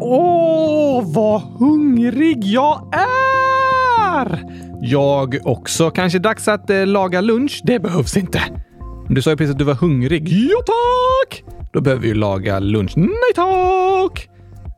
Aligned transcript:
Åh, 0.00 1.04
vad 1.14 1.40
hungrig 1.40 2.44
jag 2.44 2.94
är! 2.94 4.42
Jag 4.80 5.38
också. 5.44 5.90
Kanske 5.90 6.18
dags 6.18 6.48
att 6.48 6.70
eh, 6.70 6.86
laga 6.86 7.20
lunch? 7.20 7.60
Det 7.64 7.80
behövs 7.80 8.16
inte. 8.16 8.42
Du 9.08 9.22
sa 9.22 9.30
ju 9.30 9.36
precis 9.36 9.52
att 9.52 9.58
du 9.58 9.64
var 9.64 9.74
hungrig. 9.74 10.28
Ja, 10.28 10.56
tack! 10.66 11.44
Då 11.72 11.80
behöver 11.80 12.02
vi 12.02 12.08
ju 12.08 12.14
laga 12.14 12.58
lunch. 12.58 12.92
Nej, 12.96 13.08
tack! 13.34 14.28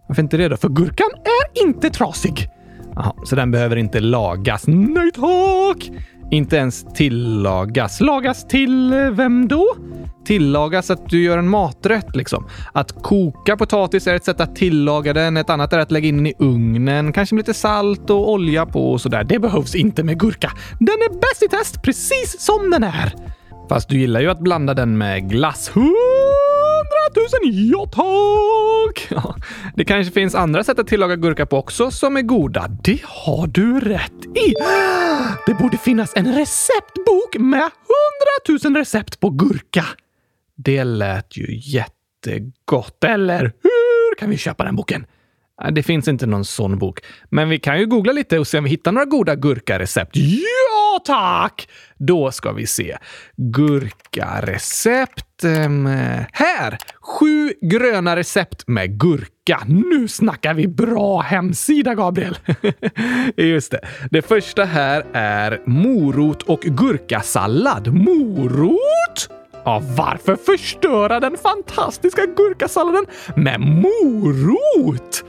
Varför 0.09 0.23
inte 0.23 0.37
det 0.37 0.49
då? 0.49 0.57
För 0.57 0.69
gurkan 0.69 1.09
är 1.15 1.67
inte 1.67 1.91
trasig. 1.91 2.49
Jaha, 2.95 3.15
så 3.25 3.37
den 3.37 3.51
behöver 3.51 3.77
inte 3.77 4.01
lagas. 4.01 4.67
Nej, 4.67 5.11
tack! 5.15 5.91
Inte 6.31 6.57
ens 6.57 6.85
tillagas. 6.95 8.01
Lagas 8.01 8.49
till 8.49 8.93
eh, 8.93 9.11
vem 9.11 9.49
då? 9.49 9.77
Tillagas 10.27 10.91
att 10.91 11.09
du 11.09 11.23
gör 11.23 11.39
en 11.39 11.49
maträtt 11.49 12.17
liksom. 12.17 12.47
Att 12.73 13.03
koka 13.03 13.57
potatis 13.57 14.07
är 14.07 14.15
ett 14.15 14.25
sätt 14.25 14.41
att 14.41 14.57
tillaga 14.57 15.13
den. 15.13 15.37
Ett 15.37 15.51
annat 15.51 15.73
är 15.73 15.79
att 15.79 15.91
lägga 15.91 16.09
in 16.09 16.17
den 16.17 16.27
i 16.27 16.35
ugnen. 16.39 17.13
Kanske 17.13 17.35
med 17.35 17.41
lite 17.41 17.55
salt 17.55 18.11
och 18.11 18.31
olja 18.31 18.67
på 18.67 18.93
och 18.93 19.01
sådär. 19.01 19.25
Det 19.25 19.39
behövs 19.39 19.75
inte 19.75 20.03
med 20.03 20.21
gurka. 20.21 20.53
Den 20.79 20.89
är 20.89 21.21
bäst 21.21 21.43
i 21.43 21.49
test 21.49 21.83
precis 21.83 22.41
som 22.41 22.71
den 22.71 22.85
är. 22.85 23.15
Fast 23.69 23.89
du 23.89 23.99
gillar 23.99 24.21
ju 24.21 24.31
att 24.31 24.41
blanda 24.41 24.75
den 24.75 24.99
med 24.99 25.31
glass 25.31 25.71
tusen, 27.15 27.41
ja 27.43 27.87
tack! 27.87 29.07
Ja, 29.11 29.37
det 29.77 29.85
kanske 29.85 30.13
finns 30.13 30.35
andra 30.35 30.65
sätt 30.65 30.79
att 30.79 30.87
tillaga 30.87 31.17
gurka 31.17 31.47
på 31.47 31.59
också 31.59 31.91
som 31.91 32.17
är 32.17 32.23
goda. 32.23 32.69
Det 32.85 33.01
har 33.05 33.47
du 33.47 33.81
rätt 33.81 34.27
i. 34.37 34.55
Det 35.47 35.55
borde 35.55 35.79
finnas 35.79 36.13
en 36.17 36.35
receptbok 36.35 37.37
med 37.39 37.71
hundratusen 37.87 38.77
recept 38.77 39.21
på 39.21 39.31
gurka. 39.31 39.85
Det 40.57 40.85
lät 40.85 41.37
ju 41.37 41.47
jättegott, 41.51 43.05
eller 43.05 43.41
hur? 43.43 44.19
Kan 44.19 44.31
vi 44.31 44.37
köpa 44.37 44.65
den 44.65 44.77
boken? 44.77 45.07
Äh, 45.65 45.71
det 45.71 45.83
finns 45.83 46.09
inte 46.09 46.27
någon 46.27 46.45
sån 46.45 46.79
bok, 46.79 47.01
men 47.31 47.49
vi 47.49 47.59
kan 47.59 47.79
ju 47.79 47.87
googla 47.87 48.13
lite 48.13 48.39
och 48.39 48.47
se 48.47 48.59
om 48.59 48.65
vi 48.65 48.71
hittar 48.71 48.93
några 48.93 49.05
goda 49.05 49.35
gurkarecept. 49.35 50.17
Ja, 50.17 50.66
tack! 50.99 51.69
Då 51.99 52.31
ska 52.31 52.53
vi 52.53 52.67
se. 52.67 52.97
Gurkarecept. 53.37 55.45
Um, 55.45 55.87
här! 56.33 56.79
Sju 57.01 57.53
gröna 57.61 58.17
recept 58.17 58.69
med 58.69 59.01
gurka. 59.01 59.61
Nu 59.67 60.09
snackar 60.09 60.55
vi 60.55 60.69
bra 60.69 61.21
hemsida, 61.21 61.95
Gabriel. 61.95 62.39
Just 63.37 63.71
det. 63.71 63.81
Det 64.11 64.23
första 64.23 64.65
här 64.65 65.07
är 65.13 65.61
morot 65.67 66.43
och 66.43 66.61
gurkasallad. 66.61 67.95
Morot? 67.95 69.31
Ja, 69.65 69.83
varför 69.97 70.37
förstöra 70.37 71.21
den 71.21 71.37
fantastiska 71.37 72.27
gurkasalladen 72.27 73.07
med 73.37 73.61
morot? 73.61 75.25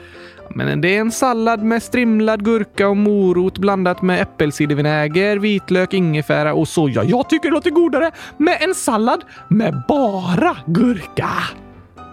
Men 0.56 0.81
det 0.81 0.95
är 0.95 1.00
en 1.00 1.12
sallad 1.12 1.64
med 1.64 1.84
strimlad 1.84 2.45
gurka 2.45 2.88
och 2.88 2.98
morot 2.98 3.58
blandat 3.58 4.02
med 4.02 4.22
äppelcidervinäger, 4.22 5.38
vitlök, 5.38 5.94
ingefära 5.94 6.54
och 6.54 6.67
soja. 6.67 7.04
Jag 7.04 7.30
tycker 7.30 7.50
det 7.50 7.54
låter 7.54 7.70
godare 7.70 8.12
med 8.38 8.58
en 8.62 8.76
sallad 8.76 9.23
med 9.48 9.84
bara 9.88 10.58
gurka. 10.66 11.30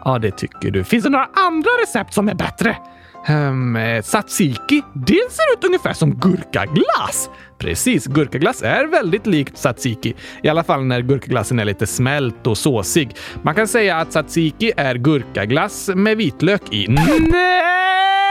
Ja, 0.04 0.18
det 0.18 0.30
tycker 0.30 0.70
du. 0.70 0.84
Finns 0.84 1.04
det 1.04 1.10
några 1.10 1.28
andra 1.34 1.70
recept 1.82 2.14
som 2.14 2.28
är 2.28 2.34
bättre? 2.34 2.76
Um, 3.28 3.78
tzatziki, 4.02 4.82
det 4.92 5.30
ser 5.30 5.52
ut 5.58 5.64
ungefär 5.64 5.92
som 5.92 6.14
gurkaglass. 6.14 7.30
Precis, 7.58 8.06
gurkaglass 8.06 8.62
är 8.62 8.86
väldigt 8.86 9.26
likt 9.26 9.54
tzatziki. 9.56 10.14
I 10.42 10.48
alla 10.48 10.64
fall 10.64 10.84
när 10.84 11.00
gurkaglassen 11.00 11.58
är 11.58 11.64
lite 11.64 11.86
smält 11.86 12.46
och 12.46 12.58
såsig. 12.58 13.16
Man 13.42 13.54
kan 13.54 13.68
säga 13.68 13.96
att 13.96 14.10
tzatziki 14.10 14.72
är 14.76 14.94
gurkaglass 14.94 15.90
med 15.94 16.16
vitlök 16.16 16.62
i. 16.72 16.86
Nej! 16.88 18.23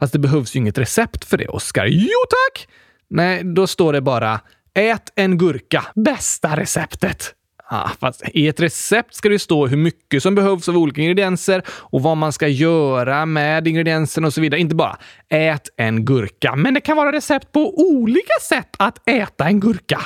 Fast 0.00 0.12
det 0.12 0.18
behövs 0.18 0.56
ju 0.56 0.58
inget 0.58 0.78
recept 0.78 1.24
för 1.24 1.36
det, 1.36 1.48
Oskar. 1.48 1.86
Jo 1.86 2.18
tack! 2.30 2.68
Nej, 3.10 3.44
då 3.44 3.66
står 3.66 3.92
det 3.92 4.00
bara 4.00 4.40
“Ät 4.74 5.12
en 5.14 5.38
gurka, 5.38 5.84
bästa 5.94 6.56
receptet”. 6.56 7.34
Ah, 7.74 7.90
fast 8.00 8.22
I 8.34 8.48
ett 8.48 8.60
recept 8.60 9.14
ska 9.14 9.28
det 9.28 9.38
stå 9.38 9.66
hur 9.66 9.76
mycket 9.76 10.22
som 10.22 10.34
behövs 10.34 10.68
av 10.68 10.76
olika 10.76 11.00
ingredienser 11.00 11.62
och 11.68 12.02
vad 12.02 12.16
man 12.16 12.32
ska 12.32 12.48
göra 12.48 13.26
med 13.26 13.68
ingredienserna 13.68 14.26
och 14.26 14.34
så 14.34 14.40
vidare. 14.40 14.60
Inte 14.60 14.74
bara 14.74 14.96
ät 15.28 15.68
en 15.76 16.04
gurka, 16.04 16.56
men 16.56 16.74
det 16.74 16.80
kan 16.80 16.96
vara 16.96 17.12
recept 17.12 17.52
på 17.52 17.74
olika 17.76 18.32
sätt 18.48 18.68
att 18.78 19.08
äta 19.08 19.44
en 19.44 19.60
gurka. 19.60 20.00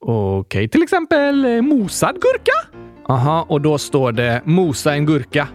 Okej, 0.00 0.38
okay, 0.38 0.68
till 0.68 0.82
exempel 0.82 1.44
eh, 1.44 1.62
mosad 1.62 2.14
gurka. 2.14 2.78
Aha, 3.08 3.46
och 3.48 3.60
då 3.60 3.78
står 3.78 4.12
det 4.12 4.42
mosa 4.44 4.94
en 4.94 5.06
gurka. 5.06 5.48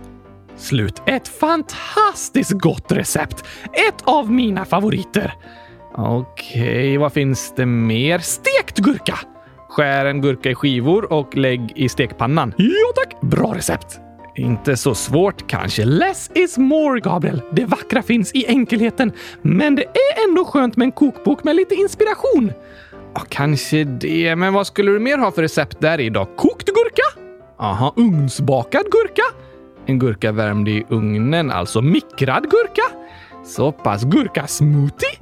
Slut. 0.57 1.02
Ett 1.06 1.28
fantastiskt 1.28 2.52
gott 2.52 2.91
recept! 2.91 3.46
Ett 3.88 4.02
av 4.03 4.31
mina 4.31 4.66
favoriter. 4.66 5.34
Okej, 5.96 6.62
okay, 6.62 6.97
vad 6.97 7.13
finns 7.13 7.53
det 7.56 7.66
mer? 7.66 8.19
Stekt 8.19 8.78
gurka! 8.78 9.19
Skär 9.78 10.06
en 10.06 10.22
gurka 10.22 10.50
i 10.50 10.56
skivor 10.56 11.14
och 11.14 11.38
lägg 11.38 11.74
i 11.76 11.90
stekpannan. 11.90 12.54
Ja 12.58 12.92
tack! 12.96 13.22
Bra 13.22 13.54
recept! 13.56 14.00
Inte 14.36 14.78
så 14.78 14.96
svårt 14.96 15.48
kanske. 15.48 15.86
Less 15.86 16.32
is 16.34 16.58
more, 16.58 17.00
Gabriel. 17.00 17.42
Det 17.52 17.66
vackra 17.66 18.02
finns 18.02 18.32
i 18.34 18.46
enkelheten. 18.48 19.12
Men 19.42 19.76
det 19.76 19.84
är 19.84 20.28
ändå 20.30 20.46
skönt 20.46 20.78
med 20.78 20.86
en 20.86 20.92
kokbok 20.92 21.44
med 21.44 21.56
lite 21.56 21.76
inspiration. 21.76 22.52
Ja, 23.14 23.22
kanske 23.30 23.84
det. 23.84 24.36
Men 24.36 24.54
vad 24.54 24.68
skulle 24.68 24.92
du 24.92 25.00
mer 25.00 25.18
ha 25.18 25.32
för 25.32 25.42
recept 25.42 25.80
där 25.80 26.00
i 26.00 26.10
då? 26.10 26.26
Kokt 26.26 26.68
gurka? 26.68 27.22
Aha, 27.60 27.94
ugnsbakad 27.96 28.86
gurka? 28.92 29.24
En 29.86 30.00
gurka 30.00 30.32
värmd 30.32 30.68
i 30.68 30.86
ugnen, 30.90 31.52
alltså 31.52 31.82
mikrad 31.82 32.44
gurka? 32.44 32.84
Så 33.46 33.72
pass 33.72 34.04
gurkasmoothie? 34.04 35.20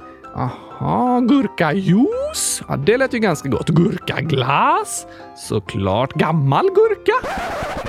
Aha, 0.80 1.20
gurkajuice. 1.20 2.62
Ja, 2.68 2.76
det 2.76 2.96
lät 2.96 3.14
ju 3.14 3.18
ganska 3.18 3.48
gott. 3.48 3.68
Gurkaglass. 3.68 5.06
Såklart. 5.36 6.12
Gammal 6.12 6.66
gurka. 6.66 7.12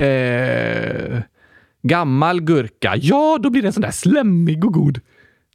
Eh, 0.06 1.20
gammal 1.82 2.42
gurka. 2.42 2.94
Ja, 2.96 3.38
då 3.42 3.50
blir 3.50 3.62
den 3.62 3.74
sån 3.74 3.82
där 3.82 3.92
slemmig 3.92 4.66
och 4.66 4.74
god. 4.74 5.00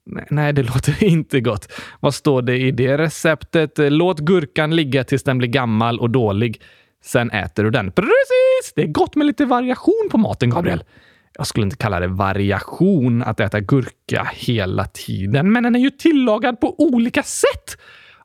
Nej, 0.07 0.27
nej, 0.31 0.53
det 0.53 0.63
låter 0.75 1.05
inte 1.05 1.41
gott. 1.41 1.73
Vad 2.01 2.15
står 2.15 2.43
det 2.43 2.57
i 2.57 2.71
det 2.71 2.99
receptet? 2.99 3.73
Låt 3.77 4.19
gurkan 4.19 4.77
ligga 4.77 5.05
tills 5.05 5.23
den 5.23 5.39
blir 5.39 5.49
gammal 5.49 6.01
och 6.01 6.11
dålig. 6.11 6.61
Sen 7.05 7.31
äter 7.31 7.65
du 7.65 7.71
den. 7.71 7.93
Precis! 7.93 8.73
Det 8.75 8.83
är 8.83 8.87
gott 8.87 9.15
med 9.17 9.27
lite 9.27 9.45
variation 9.45 10.09
på 10.11 10.19
maten, 10.19 10.51
Gabriel 10.51 10.85
jag 11.39 11.47
skulle 11.47 11.65
inte 11.65 11.77
kalla 11.77 12.01
det 12.01 12.07
variation 12.07 13.23
att 13.23 13.41
äta 13.41 13.61
gurka 13.61 14.31
hela 14.33 14.85
tiden, 14.85 15.53
men 15.53 15.63
den 15.63 15.75
är 15.77 15.81
ju 15.81 15.91
tillagad 15.91 16.61
på 16.61 16.75
olika 16.79 17.23
sätt. 17.23 17.77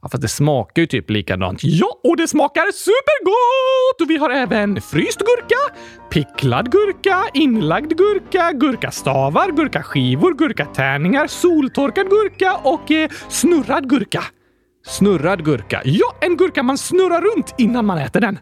Ja, 0.01 0.09
fast 0.09 0.21
det 0.21 0.27
smakar 0.27 0.81
ju 0.81 0.85
typ 0.85 1.09
likadant. 1.09 1.59
Ja, 1.63 1.99
och 2.03 2.17
det 2.17 2.27
smakar 2.27 2.71
supergott! 2.71 4.01
Och 4.01 4.09
vi 4.09 4.17
har 4.17 4.29
även 4.29 4.81
fryst 4.81 5.19
gurka, 5.19 5.79
picklad 6.09 6.71
gurka, 6.71 7.23
inlagd 7.33 7.97
gurka, 7.97 8.51
gurkastavar, 8.53 9.51
gurkaskivor, 9.51 10.33
gurkatärningar, 10.33 11.27
soltorkad 11.27 12.09
gurka 12.09 12.55
och 12.63 12.91
eh, 12.91 13.09
snurrad 13.29 13.89
gurka. 13.89 14.23
Snurrad 14.85 15.45
gurka. 15.45 15.81
Ja, 15.85 16.15
en 16.21 16.37
gurka 16.37 16.63
man 16.63 16.77
snurrar 16.77 17.21
runt 17.21 17.55
innan 17.57 17.85
man 17.85 17.97
äter 17.97 18.21
den. 18.21 18.39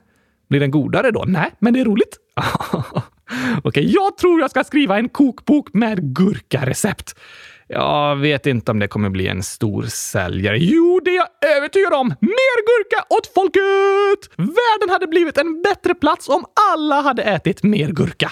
Blir 0.49 0.59
den 0.59 0.71
godare 0.71 1.11
då? 1.11 1.23
Nej, 1.27 1.51
men 1.59 1.73
det 1.73 1.79
är 1.79 1.85
roligt. 1.85 2.17
Okej, 3.29 3.59
okay, 3.63 3.83
jag 3.83 4.17
tror 4.17 4.41
jag 4.41 4.49
ska 4.49 4.63
skriva 4.63 4.97
en 4.97 5.09
kokbok 5.09 5.73
med 5.73 6.15
gurkarecept. 6.15 7.15
Jag 7.67 8.15
vet 8.15 8.45
inte 8.45 8.71
om 8.71 8.79
det 8.79 8.87
kommer 8.87 9.09
bli 9.09 9.27
en 9.27 9.43
stor 9.43 9.83
säljare. 9.83 10.57
Jo, 10.59 11.01
det 11.05 11.11
är 11.11 11.15
jag 11.15 11.57
övertygad 11.57 11.93
om! 11.93 12.07
Mer 12.07 12.57
gurka 12.65 13.05
åt 13.09 13.27
folket! 13.35 14.35
Världen 14.37 14.89
hade 14.89 15.07
blivit 15.07 15.37
en 15.37 15.61
bättre 15.61 15.95
plats 15.95 16.29
om 16.29 16.45
alla 16.73 17.01
hade 17.01 17.23
ätit 17.23 17.63
mer 17.63 17.91
gurka. 17.91 18.31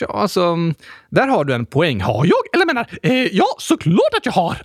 Ja, 0.00 0.06
alltså, 0.06 0.42
mm, 0.42 0.74
där 1.10 1.26
har 1.26 1.44
du 1.44 1.54
en 1.54 1.66
poäng. 1.66 2.00
Har 2.00 2.24
jag? 2.24 2.38
Eller 2.54 2.66
menar, 2.66 2.86
eh, 3.02 3.36
ja, 3.36 3.46
såklart 3.58 4.14
att 4.16 4.26
jag 4.26 4.32
har! 4.32 4.56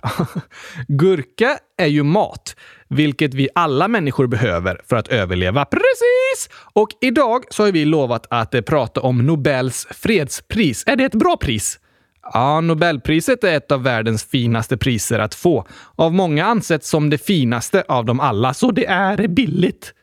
Gurka 0.88 1.58
är 1.78 1.86
ju 1.86 2.02
mat, 2.02 2.56
vilket 2.88 3.34
vi 3.34 3.48
alla 3.54 3.88
människor 3.88 4.26
behöver 4.26 4.80
för 4.88 4.96
att 4.96 5.08
överleva. 5.08 5.64
Precis! 5.64 6.50
Och 6.72 6.88
idag 7.00 7.44
så 7.50 7.64
har 7.64 7.72
vi 7.72 7.84
lovat 7.84 8.26
att 8.30 8.54
eh, 8.54 8.60
prata 8.60 9.00
om 9.00 9.26
Nobels 9.26 9.86
fredspris. 9.90 10.84
Är 10.86 10.96
det 10.96 11.04
ett 11.04 11.14
bra 11.14 11.36
pris? 11.36 11.78
Ja, 12.32 12.60
Nobelpriset 12.60 13.44
är 13.44 13.56
ett 13.56 13.72
av 13.72 13.82
världens 13.82 14.24
finaste 14.24 14.76
priser 14.76 15.18
att 15.18 15.34
få. 15.34 15.66
Av 15.96 16.14
många 16.14 16.44
ansett 16.44 16.84
som 16.84 17.10
det 17.10 17.18
finaste 17.18 17.84
av 17.88 18.04
dem 18.04 18.20
alla, 18.20 18.54
så 18.54 18.70
det 18.70 18.86
är 18.86 19.28
billigt. 19.28 19.94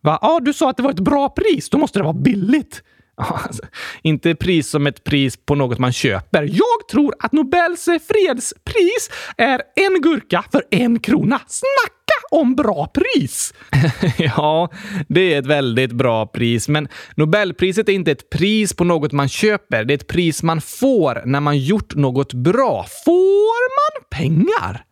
Va? 0.00 0.18
Ja, 0.22 0.40
du 0.42 0.52
sa 0.52 0.70
att 0.70 0.76
det 0.76 0.82
var 0.82 0.90
ett 0.90 1.00
bra 1.00 1.28
pris. 1.28 1.70
Då 1.70 1.78
måste 1.78 1.98
det 1.98 2.02
vara 2.02 2.12
billigt. 2.12 2.82
Alltså, 3.16 3.62
inte 4.02 4.34
pris 4.34 4.68
som 4.70 4.86
ett 4.86 5.04
pris 5.04 5.36
på 5.36 5.54
något 5.54 5.78
man 5.78 5.92
köper. 5.92 6.42
Jag 6.42 6.88
tror 6.90 7.14
att 7.18 7.32
Nobels 7.32 7.84
fredspris 7.84 9.10
är 9.36 9.62
en 9.76 10.00
gurka 10.00 10.44
för 10.52 10.62
en 10.70 11.00
krona. 11.00 11.40
Snacka 11.48 11.96
om 12.30 12.54
bra 12.54 12.86
pris! 12.94 13.54
ja, 14.18 14.70
det 15.08 15.34
är 15.34 15.38
ett 15.38 15.46
väldigt 15.46 15.92
bra 15.92 16.26
pris, 16.26 16.68
men 16.68 16.88
Nobelpriset 17.14 17.88
är 17.88 17.92
inte 17.92 18.12
ett 18.12 18.30
pris 18.30 18.74
på 18.74 18.84
något 18.84 19.12
man 19.12 19.28
köper. 19.28 19.84
Det 19.84 19.94
är 19.94 19.98
ett 19.98 20.06
pris 20.06 20.42
man 20.42 20.60
får 20.60 21.22
när 21.26 21.40
man 21.40 21.58
gjort 21.58 21.94
något 21.94 22.32
bra. 22.32 22.86
Får 23.04 23.70
man 23.76 24.04
pengar? 24.10 24.84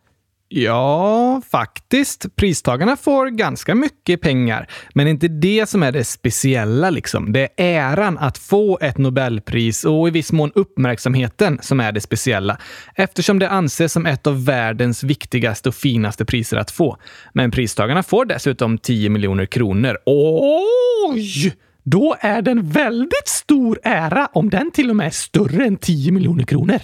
Ja, 0.47 1.41
faktiskt. 1.51 2.35
Pristagarna 2.35 2.97
får 2.97 3.27
ganska 3.27 3.75
mycket 3.75 4.21
pengar. 4.21 4.67
Men 4.93 5.05
det 5.05 5.09
är 5.09 5.11
inte 5.11 5.27
det 5.27 5.69
som 5.69 5.83
är 5.83 5.91
det 5.91 6.03
speciella. 6.03 6.89
Liksom. 6.89 7.33
Det 7.33 7.49
är 7.57 7.81
äran 7.81 8.17
att 8.17 8.37
få 8.37 8.77
ett 8.81 8.97
Nobelpris 8.97 9.85
och 9.85 10.07
i 10.07 10.11
viss 10.11 10.31
mån 10.31 10.51
uppmärksamheten 10.55 11.59
som 11.61 11.79
är 11.79 11.91
det 11.91 12.01
speciella. 12.01 12.57
Eftersom 12.95 13.39
det 13.39 13.49
anses 13.49 13.93
som 13.93 14.05
ett 14.05 14.27
av 14.27 14.45
världens 14.45 15.03
viktigaste 15.03 15.69
och 15.69 15.75
finaste 15.75 16.25
priser 16.25 16.57
att 16.57 16.71
få. 16.71 16.97
Men 17.33 17.51
pristagarna 17.51 18.03
får 18.03 18.25
dessutom 18.25 18.77
10 18.77 19.09
miljoner 19.09 19.45
kronor. 19.45 19.97
Oj! 20.05 21.53
Då 21.87 22.15
är 22.19 22.41
det 22.41 22.51
en 22.51 22.69
väldigt 22.69 23.27
stor 23.27 23.79
ära 23.83 24.29
om 24.33 24.49
den 24.49 24.71
till 24.71 24.89
och 24.89 24.95
med 24.95 25.07
är 25.07 25.11
större 25.11 25.65
än 25.65 25.77
10 25.77 26.11
miljoner 26.11 26.43
kronor. 26.43 26.79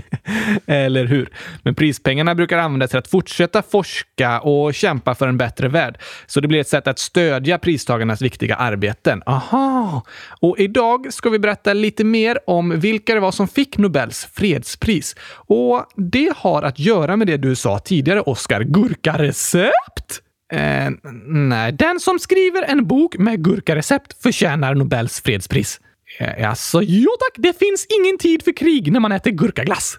Eller 0.66 1.04
hur? 1.04 1.28
Men 1.62 1.74
prispengarna 1.74 2.34
brukar 2.34 2.58
användas 2.58 2.90
till 2.90 2.98
att 2.98 3.08
fortsätta 3.08 3.62
forska 3.62 4.40
och 4.40 4.74
kämpa 4.74 5.14
för 5.14 5.28
en 5.28 5.38
bättre 5.38 5.68
värld. 5.68 5.98
Så 6.26 6.40
det 6.40 6.48
blir 6.48 6.60
ett 6.60 6.68
sätt 6.68 6.88
att 6.88 6.98
stödja 6.98 7.58
pristagarnas 7.58 8.22
viktiga 8.22 8.56
arbeten. 8.56 9.22
Aha! 9.26 10.02
Och 10.40 10.58
idag 10.58 11.12
ska 11.12 11.30
vi 11.30 11.38
berätta 11.38 11.72
lite 11.72 12.04
mer 12.04 12.38
om 12.46 12.80
vilka 12.80 13.14
det 13.14 13.20
var 13.20 13.32
som 13.32 13.48
fick 13.48 13.78
Nobels 13.78 14.28
fredspris. 14.32 15.16
Och 15.30 15.86
det 15.96 16.32
har 16.36 16.62
att 16.62 16.78
göra 16.78 17.16
med 17.16 17.26
det 17.26 17.36
du 17.36 17.56
sa 17.56 17.78
tidigare, 17.78 18.20
Oskar. 18.20 18.60
Gurkarecept! 18.60 20.23
Eh, 20.52 20.90
nej, 21.26 21.72
den 21.72 22.00
som 22.00 22.18
skriver 22.18 22.62
en 22.62 22.86
bok 22.86 23.18
med 23.18 23.44
gurkarecept 23.44 24.22
förtjänar 24.22 24.74
Nobels 24.74 25.20
fredspris. 25.20 25.80
Eh, 26.18 26.50
alltså, 26.50 26.82
jo 26.82 27.10
tack, 27.20 27.34
det 27.36 27.58
finns 27.58 27.86
ingen 28.00 28.18
tid 28.18 28.44
för 28.44 28.52
krig 28.52 28.92
när 28.92 29.00
man 29.00 29.12
äter 29.12 29.30
gurkaglass. 29.30 29.98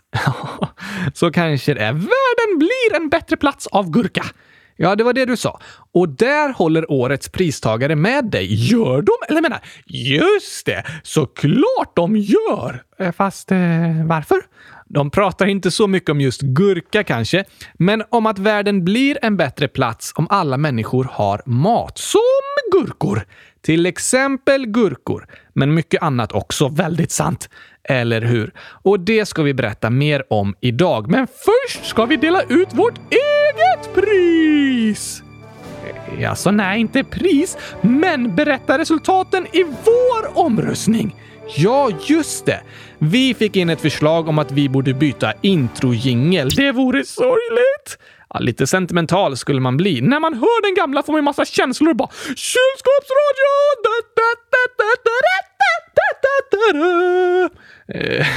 Så 1.13 1.31
kanske 1.31 1.73
det 1.73 1.81
är. 1.81 1.93
Världen 1.93 2.57
blir 2.59 2.95
en 2.95 3.09
bättre 3.09 3.37
plats 3.37 3.67
av 3.67 3.89
gurka. 3.89 4.25
Ja, 4.77 4.95
det 4.95 5.03
var 5.03 5.13
det 5.13 5.25
du 5.25 5.37
sa. 5.37 5.59
Och 5.93 6.09
där 6.09 6.53
håller 6.53 6.91
årets 6.91 7.29
pristagare 7.29 7.95
med 7.95 8.25
dig. 8.25 8.71
Gör 8.71 9.01
de? 9.01 9.11
Eller 9.29 9.41
menar, 9.41 9.59
just 9.85 10.65
det! 10.65 10.83
Såklart 11.03 11.95
de 11.95 12.15
gör! 12.17 12.83
Eh, 12.99 13.11
fast 13.11 13.51
eh, 13.51 13.57
varför? 14.05 14.37
De 14.89 15.11
pratar 15.11 15.45
inte 15.45 15.71
så 15.71 15.87
mycket 15.87 16.09
om 16.09 16.21
just 16.21 16.41
gurka 16.41 17.03
kanske, 17.03 17.43
men 17.73 18.03
om 18.09 18.25
att 18.25 18.39
världen 18.39 18.85
blir 18.85 19.17
en 19.21 19.37
bättre 19.37 19.67
plats 19.67 20.11
om 20.15 20.27
alla 20.29 20.57
människor 20.57 21.09
har 21.11 21.41
mat. 21.45 21.97
Som 21.97 22.21
gurkor! 22.71 23.25
Till 23.61 23.85
exempel 23.85 24.65
gurkor, 24.65 25.27
men 25.53 25.73
mycket 25.73 26.01
annat 26.01 26.31
också. 26.31 26.67
Väldigt 26.67 27.11
sant. 27.11 27.49
Eller 27.83 28.21
hur? 28.21 28.53
Och 28.59 28.99
det 28.99 29.25
ska 29.25 29.43
vi 29.43 29.53
berätta 29.53 29.89
mer 29.89 30.23
om 30.29 30.55
idag. 30.61 31.09
Men 31.09 31.27
först 31.27 31.85
ska 31.85 32.05
vi 32.05 32.17
dela 32.17 32.41
ut 32.41 32.73
vårt 32.73 32.97
eget 33.09 33.93
pris! 33.95 35.21
Alltså, 36.27 36.51
nej, 36.51 36.79
inte 36.79 37.03
pris, 37.03 37.57
men 37.81 38.35
berätta 38.35 38.77
resultaten 38.77 39.47
i 39.53 39.63
vår 39.63 40.45
omröstning. 40.45 41.15
Ja, 41.47 41.89
just 42.07 42.45
det. 42.45 42.61
Vi 42.99 43.33
fick 43.33 43.55
in 43.55 43.69
ett 43.69 43.81
förslag 43.81 44.27
om 44.27 44.39
att 44.39 44.51
vi 44.51 44.69
borde 44.69 44.93
byta 44.93 45.33
introjingel. 45.41 46.49
Det 46.49 46.71
vore 46.71 47.05
sorgligt! 47.05 47.97
Ja, 48.29 48.39
lite 48.39 48.67
sentimental 48.67 49.37
skulle 49.37 49.61
man 49.61 49.77
bli. 49.77 50.01
När 50.01 50.19
man 50.19 50.33
hör 50.33 50.61
den 50.61 50.75
gamla 50.75 51.03
får 51.03 51.13
man 51.13 51.19
en 51.19 51.25
massa 51.25 51.45
känslor 51.45 51.89
och 51.89 51.95
bara 51.95 52.09
“Kylskåpsradion!” 52.27 53.85
Eh, 57.93 58.27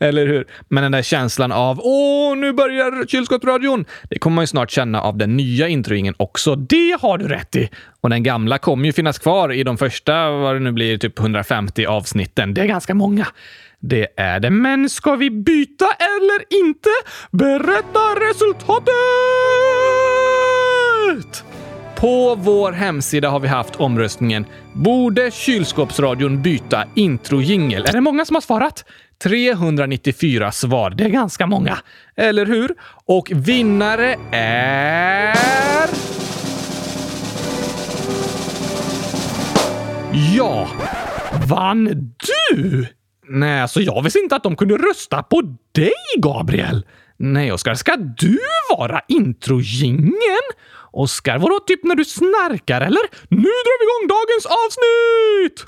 eller 0.08 0.26
hur? 0.26 0.46
Men 0.68 0.82
den 0.82 0.92
där 0.92 1.02
känslan 1.02 1.52
av 1.52 1.80
“Åh, 1.82 2.36
nu 2.36 2.52
börjar 2.52 3.06
kylskåpsradion!” 3.06 3.84
Det 4.10 4.18
kommer 4.18 4.34
man 4.34 4.42
ju 4.42 4.46
snart 4.46 4.70
känna 4.70 5.00
av 5.00 5.16
den 5.16 5.36
nya 5.36 5.68
introingen 5.68 6.14
också. 6.16 6.56
Det 6.56 6.98
har 7.00 7.18
du 7.18 7.28
rätt 7.28 7.56
i! 7.56 7.70
Och 8.00 8.10
den 8.10 8.22
gamla 8.22 8.58
kommer 8.58 8.86
ju 8.86 8.92
finnas 8.92 9.18
kvar 9.18 9.52
i 9.52 9.62
de 9.62 9.78
första, 9.78 10.30
vad 10.30 10.54
det 10.54 10.60
nu 10.60 10.72
blir, 10.72 10.98
typ 10.98 11.18
150 11.18 11.86
avsnitten. 11.86 12.54
Det 12.54 12.60
är 12.60 12.66
ganska 12.66 12.94
många. 12.94 13.26
Det 13.80 14.06
är 14.16 14.40
det. 14.40 14.50
Men 14.50 14.90
ska 14.90 15.16
vi 15.16 15.30
byta 15.30 15.84
eller 15.84 16.60
inte? 16.66 16.90
Berätta 17.30 18.00
resultatet! 18.30 18.96
På 21.96 22.34
vår 22.34 22.72
hemsida 22.72 23.28
har 23.30 23.40
vi 23.40 23.48
haft 23.48 23.76
omröstningen 23.76 24.46
“Borde 24.72 25.30
kylskåpsradion 25.30 26.42
byta 26.42 26.84
introjingel?” 26.94 27.84
Är 27.88 27.92
det 27.92 28.00
många 28.00 28.24
som 28.24 28.36
har 28.36 28.40
svarat? 28.40 28.84
394 29.22 30.52
svar. 30.52 30.90
Det 30.90 31.04
är 31.04 31.08
ganska 31.08 31.46
många. 31.46 31.78
Eller 32.16 32.46
hur? 32.46 32.74
Och 33.04 33.32
vinnare 33.34 34.16
är... 34.32 35.36
Ja! 40.36 40.68
Vann 41.48 42.12
du? 42.50 42.86
Nej, 43.28 43.60
alltså 43.60 43.80
jag 43.80 44.02
visste 44.02 44.18
inte 44.18 44.36
att 44.36 44.42
de 44.42 44.56
kunde 44.56 44.76
rösta 44.76 45.22
på 45.22 45.42
dig, 45.72 45.92
Gabriel. 46.18 46.86
Nej, 47.16 47.52
Oskar, 47.52 47.74
ska 47.74 47.96
du 47.96 48.38
vara 48.78 49.00
introjingen? 49.08 50.46
Oskar, 50.96 51.38
vadå 51.38 51.60
typ 51.66 51.84
när 51.84 51.94
du 51.94 52.04
snarkar 52.04 52.80
eller? 52.80 53.02
Nu 53.28 53.42
drar 53.42 53.78
vi 53.78 53.84
igång 53.84 54.08
dagens 54.08 54.46
avsnitt! 54.46 55.66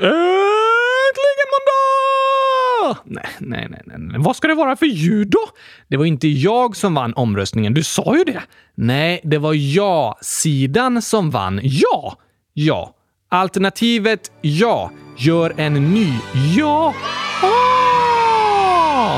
Äntligen 0.00 1.48
måndag! 1.54 3.00
Nej, 3.04 3.28
nej, 3.38 3.68
nej, 3.70 3.98
nej. 3.98 4.16
Vad 4.18 4.36
ska 4.36 4.48
det 4.48 4.54
vara 4.54 4.76
för 4.76 4.86
ljud 4.86 5.28
då? 5.28 5.48
Det 5.88 5.96
var 5.96 6.04
inte 6.04 6.28
jag 6.28 6.76
som 6.76 6.94
vann 6.94 7.14
omröstningen. 7.14 7.74
Du 7.74 7.84
sa 7.84 8.16
ju 8.16 8.24
det. 8.24 8.42
Nej, 8.74 9.20
det 9.24 9.38
var 9.38 9.54
ja-sidan 9.54 11.02
som 11.02 11.30
vann. 11.30 11.60
Ja! 11.62 12.18
Ja. 12.52 12.94
Alternativet 13.28 14.32
ja. 14.40 14.90
Gör 15.18 15.54
en 15.56 15.74
ny. 15.94 16.12
Ja. 16.56 16.94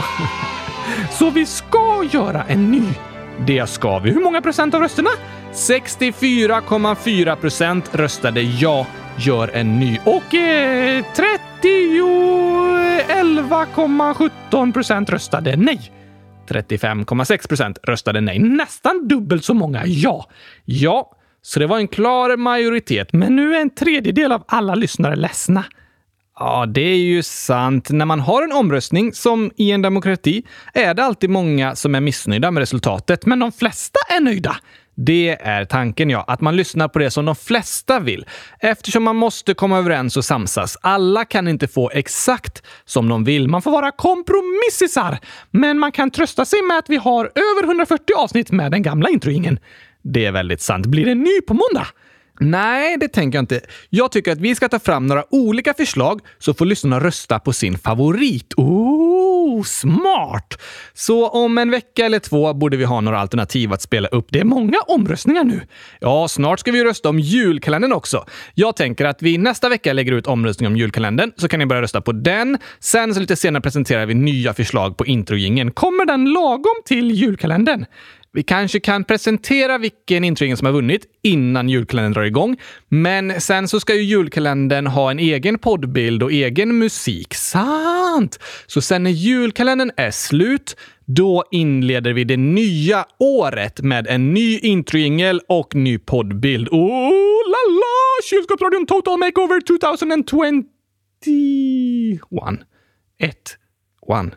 Så 1.11 1.31
vi 1.31 1.47
ska 1.47 2.05
göra 2.13 2.45
en 2.45 2.71
ny. 2.71 2.83
Det 3.47 3.67
ska 3.69 3.99
vi. 3.99 4.11
Hur 4.11 4.21
många 4.21 4.43
procent 4.43 4.75
av 4.75 4.81
rösterna? 4.81 5.11
64,4 5.53 7.37
procent 7.37 7.95
röstade 7.95 8.43
ja, 8.43 8.87
gör 9.19 9.49
en 9.55 9.81
ny. 9.81 9.99
Och 10.05 10.35
eh, 10.35 11.05
11,17 13.09 14.73
procent 14.73 15.11
röstade 15.11 15.57
nej. 15.57 15.93
35,6 16.49 17.49
procent 17.49 17.79
röstade 17.83 18.21
nej. 18.21 18.39
Nästan 18.39 19.09
dubbelt 19.09 19.45
så 19.45 19.55
många 19.55 19.83
ja. 19.87 20.29
Ja, 20.65 21.13
så 21.43 21.61
det 21.61 21.67
var 21.67 21.79
en 21.79 21.89
klar 21.89 22.37
majoritet. 22.37 23.13
Men 23.13 23.37
nu 23.37 23.57
är 23.57 23.61
en 23.61 23.71
tredjedel 23.71 24.33
av 24.33 24.45
alla 24.47 24.75
lyssnare 24.75 25.17
ledsna. 25.17 25.65
Ja, 26.41 26.67
det 26.67 26.81
är 26.81 26.97
ju 26.97 27.23
sant. 27.23 27.91
När 27.91 28.05
man 28.05 28.21
har 28.21 28.43
en 28.43 28.53
omröstning, 28.53 29.13
som 29.13 29.51
i 29.57 29.71
en 29.71 29.83
demokrati, 29.83 30.43
är 30.75 30.95
det 30.95 31.05
alltid 31.05 31.31
många 31.31 31.77
som 31.77 31.95
är 31.95 32.01
missnöjda 32.01 32.51
med 32.51 32.61
resultatet, 32.61 33.27
men 33.27 33.39
de 33.39 33.53
flesta 33.53 33.99
är 34.17 34.21
nöjda. 34.21 34.57
Det 34.95 35.37
är 35.41 35.65
tanken, 35.65 36.11
ja. 36.11 36.25
Att 36.27 36.41
man 36.41 36.57
lyssnar 36.57 36.89
på 36.89 36.99
det 36.99 37.11
som 37.11 37.25
de 37.25 37.37
flesta 37.37 38.01
vill. 38.01 38.27
Eftersom 38.61 39.03
man 39.03 39.17
måste 39.17 39.55
komma 39.55 39.79
överens 39.79 40.17
och 40.17 40.25
samsas. 40.25 40.77
Alla 40.81 41.25
kan 41.25 41.49
inte 41.49 41.69
få 41.69 41.91
exakt 41.91 42.63
som 42.85 43.09
de 43.09 43.25
vill. 43.25 43.49
Man 43.49 43.63
får 43.63 43.71
vara 43.71 43.91
kompromissisar. 43.91 45.19
Men 45.51 45.79
man 45.79 45.93
kan 45.93 46.11
trösta 46.11 46.45
sig 46.45 46.63
med 46.63 46.79
att 46.79 46.91
vi 46.91 46.97
har 46.97 47.25
över 47.25 47.65
140 47.65 48.05
avsnitt 48.17 48.51
med 48.51 48.73
den 48.73 48.83
gamla 48.83 49.09
introingen. 49.09 49.59
Det 50.03 50.27
är 50.27 50.33
väldigt 50.33 50.61
sant. 50.61 50.87
Blir 50.87 51.05
det 51.05 51.11
en 51.11 51.23
ny 51.23 51.41
på 51.41 51.55
måndag? 51.55 51.87
Nej, 52.41 52.97
det 53.01 53.09
tänker 53.09 53.39
jag 53.39 53.43
inte. 53.43 53.61
Jag 53.91 54.13
tycker 54.13 54.33
att 54.33 54.39
vi 54.39 54.55
ska 54.55 54.69
ta 54.69 54.79
fram 54.79 55.07
några 55.07 55.25
olika 55.31 55.75
förslag 55.75 56.21
så 56.39 56.55
får 56.55 56.67
lyssnarna 56.67 57.01
rösta 57.01 57.39
på 57.39 57.53
sin 57.53 57.79
favorit. 57.79 58.55
Oh, 58.57 59.63
smart! 59.63 60.59
Så 60.95 61.29
om 61.29 61.59
en 61.59 61.71
vecka 61.71 62.07
eller 62.07 62.19
två 62.19 62.55
borde 62.55 62.77
vi 62.77 62.85
ha 62.85 63.01
några 63.01 63.19
alternativ 63.19 63.73
att 63.73 63.83
spela 63.83 64.09
upp. 64.09 64.27
Det 64.31 64.41
är 64.41 64.45
många 64.45 64.79
omröstningar 64.87 65.45
nu. 65.45 65.61
Ja, 66.01 66.29
snart 66.29 66.61
ska 66.61 66.73
vi 66.73 66.85
rösta 66.85 67.09
om 67.09 67.19
julkalendern 67.19 67.93
också. 67.93 68.25
Jag 68.55 68.77
tänker 68.77 69.05
att 69.05 69.23
vi 69.23 69.39
nästa 69.39 69.69
vecka 69.69 69.93
lägger 69.93 70.13
ut 70.13 70.27
omröstning 70.27 70.67
om 70.67 70.77
julkalendern 70.77 71.33
så 71.37 71.49
kan 71.49 71.59
ni 71.59 71.67
börja 71.67 71.83
rösta 71.83 72.01
på 72.01 72.13
den. 72.13 72.59
Sen 72.79 73.15
så 73.15 73.21
lite 73.21 73.37
senare 73.37 73.63
presenterar 73.63 74.07
vi 74.07 74.15
nya 74.15 74.55
förslag 74.55 74.97
på 74.97 75.07
introjingen. 75.07 75.71
Kommer 75.71 76.05
den 76.05 76.25
lagom 76.25 76.75
till 76.85 77.11
julkalendern? 77.11 77.85
Vi 78.39 78.43
kanske 78.43 78.81
kan 78.81 79.05
presentera 79.05 79.79
vilken 79.79 80.25
introjingel 80.25 80.57
som 80.57 80.67
har 80.67 80.73
vunnit 80.73 81.07
innan 81.23 81.69
julkalendern 81.69 82.13
drar 82.13 82.23
igång. 82.23 82.57
Men 82.89 83.41
sen 83.41 83.69
så 83.69 83.81
ska 83.81 83.95
ju 83.95 84.03
julkalendern 84.03 84.87
ha 84.87 85.11
en 85.11 85.19
egen 85.19 85.59
poddbild 85.59 86.23
och 86.23 86.33
egen 86.33 86.79
musik. 86.79 87.35
Sant! 87.35 88.39
Så 88.67 88.81
sen 88.81 89.03
när 89.03 89.11
julkalendern 89.11 89.91
är 89.97 90.11
slut, 90.11 90.77
då 91.05 91.45
inleder 91.51 92.13
vi 92.13 92.25
det 92.25 92.37
nya 92.37 93.05
året 93.19 93.81
med 93.81 94.07
en 94.07 94.35
ny 94.35 94.59
introjingel 94.59 95.41
och 95.49 95.75
ny 95.75 95.99
poddbild. 95.99 96.69
Oh 96.69 97.51
la 97.51 97.73
la! 97.73 98.23
Kylskåpsradion 98.31 98.87
Total 98.87 99.19
Makeover 99.19 99.61
2021. 99.61 100.65
Ett. 103.19 103.57
One. 104.01 104.31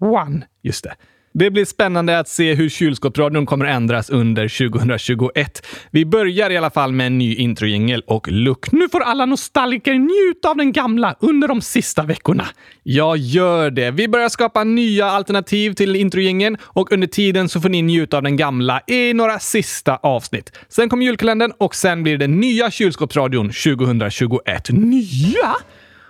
One. 0.00 0.46
Just 0.62 0.84
det. 0.84 0.94
Det 1.38 1.50
blir 1.50 1.64
spännande 1.64 2.18
att 2.18 2.28
se 2.28 2.54
hur 2.54 2.68
kylskåpsradion 2.68 3.46
kommer 3.46 3.64
ändras 3.64 4.10
under 4.10 4.68
2021. 4.70 5.66
Vi 5.90 6.06
börjar 6.06 6.50
i 6.50 6.56
alla 6.56 6.70
fall 6.70 6.92
med 6.92 7.06
en 7.06 7.18
ny 7.18 7.34
introjingel 7.34 8.02
och 8.06 8.28
look. 8.28 8.72
Nu 8.72 8.88
får 8.88 9.00
alla 9.00 9.26
nostalgiker 9.26 9.94
njuta 9.94 10.50
av 10.50 10.56
den 10.56 10.72
gamla 10.72 11.16
under 11.20 11.48
de 11.48 11.60
sista 11.60 12.02
veckorna. 12.02 12.46
Jag 12.82 13.16
gör 13.16 13.70
det. 13.70 13.90
Vi 13.90 14.08
börjar 14.08 14.28
skapa 14.28 14.64
nya 14.64 15.06
alternativ 15.06 15.72
till 15.72 15.96
introjingeln 15.96 16.56
och 16.62 16.92
under 16.92 17.06
tiden 17.06 17.48
så 17.48 17.60
får 17.60 17.68
ni 17.68 17.82
njuta 17.82 18.16
av 18.16 18.22
den 18.22 18.36
gamla 18.36 18.80
i 18.86 19.14
några 19.14 19.38
sista 19.38 19.96
avsnitt. 19.96 20.52
Sen 20.68 20.88
kommer 20.88 21.04
julkalendern 21.04 21.52
och 21.58 21.74
sen 21.74 22.02
blir 22.02 22.18
det 22.18 22.28
nya 22.28 22.70
kylskåpsradion 22.70 23.46
2021. 23.46 24.70
Nya? 24.70 25.54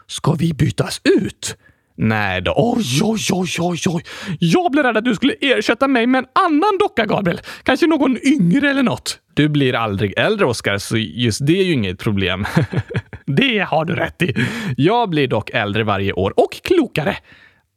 Ska 0.06 0.32
vi 0.32 0.54
bytas 0.54 1.00
ut? 1.04 1.56
Nej 1.96 2.40
då. 2.40 2.54
Oj, 2.56 3.00
oj, 3.02 3.20
oj, 3.32 3.48
oj, 3.58 3.78
oj. 3.86 4.02
Jag 4.38 4.72
blev 4.72 4.84
rädd 4.84 4.96
att 4.96 5.04
du 5.04 5.14
skulle 5.14 5.34
ersätta 5.40 5.88
mig 5.88 6.06
med 6.06 6.18
en 6.18 6.44
annan 6.44 6.78
docka, 6.78 7.06
Gabriel. 7.06 7.40
Kanske 7.62 7.86
någon 7.86 8.18
yngre 8.26 8.70
eller 8.70 8.82
något. 8.82 9.20
Du 9.34 9.48
blir 9.48 9.74
aldrig 9.74 10.14
äldre, 10.18 10.46
Oskar, 10.46 10.78
så 10.78 10.96
just 10.96 11.46
det 11.46 11.60
är 11.60 11.64
ju 11.64 11.72
inget 11.72 11.98
problem. 11.98 12.46
det 13.26 13.58
har 13.58 13.84
du 13.84 13.94
rätt 13.94 14.22
i. 14.22 14.34
Jag 14.76 15.10
blir 15.10 15.28
dock 15.28 15.50
äldre 15.50 15.84
varje 15.84 16.12
år 16.12 16.40
och 16.40 16.62
klokare. 16.64 17.16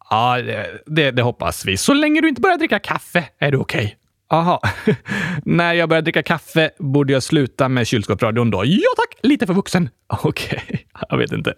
Ja, 0.10 0.38
det, 0.86 1.12
det 1.12 1.22
hoppas 1.22 1.66
vi. 1.66 1.78
Så 1.78 1.94
länge 1.94 2.22
du 2.22 2.30
inte 2.30 2.42
börjar 2.42 2.58
dricka 2.58 2.80
kaffe 2.80 3.24
är 3.40 3.52
du 3.52 3.58
okej. 3.58 3.86
Okay. 3.86 3.96
Aha. 4.30 4.62
När 5.46 5.74
jag 5.74 5.90
börjar 5.90 6.02
dricka 6.02 6.24
kaffe 6.24 6.70
borde 6.80 7.14
jag 7.14 7.24
sluta 7.24 7.70
med 7.70 7.88
kylskåpsradion 7.88 8.52
då? 8.52 8.66
Ja 8.66 8.90
tack! 8.98 9.20
Lite 9.24 9.48
för 9.48 9.54
vuxen. 9.54 9.90
Okej, 10.08 10.64
okay. 10.64 10.80
jag 11.10 11.18
vet 11.18 11.32
inte. 11.32 11.54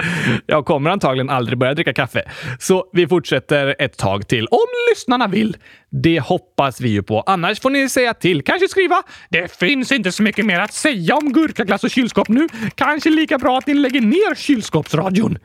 Jag 0.46 0.66
kommer 0.66 0.90
antagligen 0.90 1.30
aldrig 1.30 1.58
börja 1.58 1.74
dricka 1.74 1.94
kaffe. 1.94 2.32
Så 2.60 2.90
vi 2.94 3.08
fortsätter 3.08 3.76
ett 3.80 3.98
tag 3.98 4.28
till. 4.28 4.48
Om 4.48 4.68
lyssnarna 4.92 5.28
vill. 5.28 5.58
Det 5.90 6.20
hoppas 6.20 6.82
vi 6.82 6.90
ju 6.90 7.04
på. 7.04 7.22
Annars 7.22 7.60
får 7.60 7.70
ni 7.70 7.90
säga 7.90 8.14
till. 8.14 8.44
Kanske 8.44 8.68
skriva 8.68 9.04
“Det 9.30 9.58
finns 9.60 9.92
inte 9.92 10.12
så 10.12 10.24
mycket 10.24 10.46
mer 10.46 10.60
att 10.60 10.74
säga 10.74 11.16
om 11.16 11.34
gurkaglass 11.34 11.84
och 11.84 11.90
kylskåp 11.90 12.28
nu. 12.28 12.48
Kanske 12.76 13.10
lika 13.10 13.38
bra 13.38 13.58
att 13.58 13.68
ni 13.68 13.74
lägger 13.74 14.02
ner 14.02 14.36
kylskåpsradion.” 14.36 15.38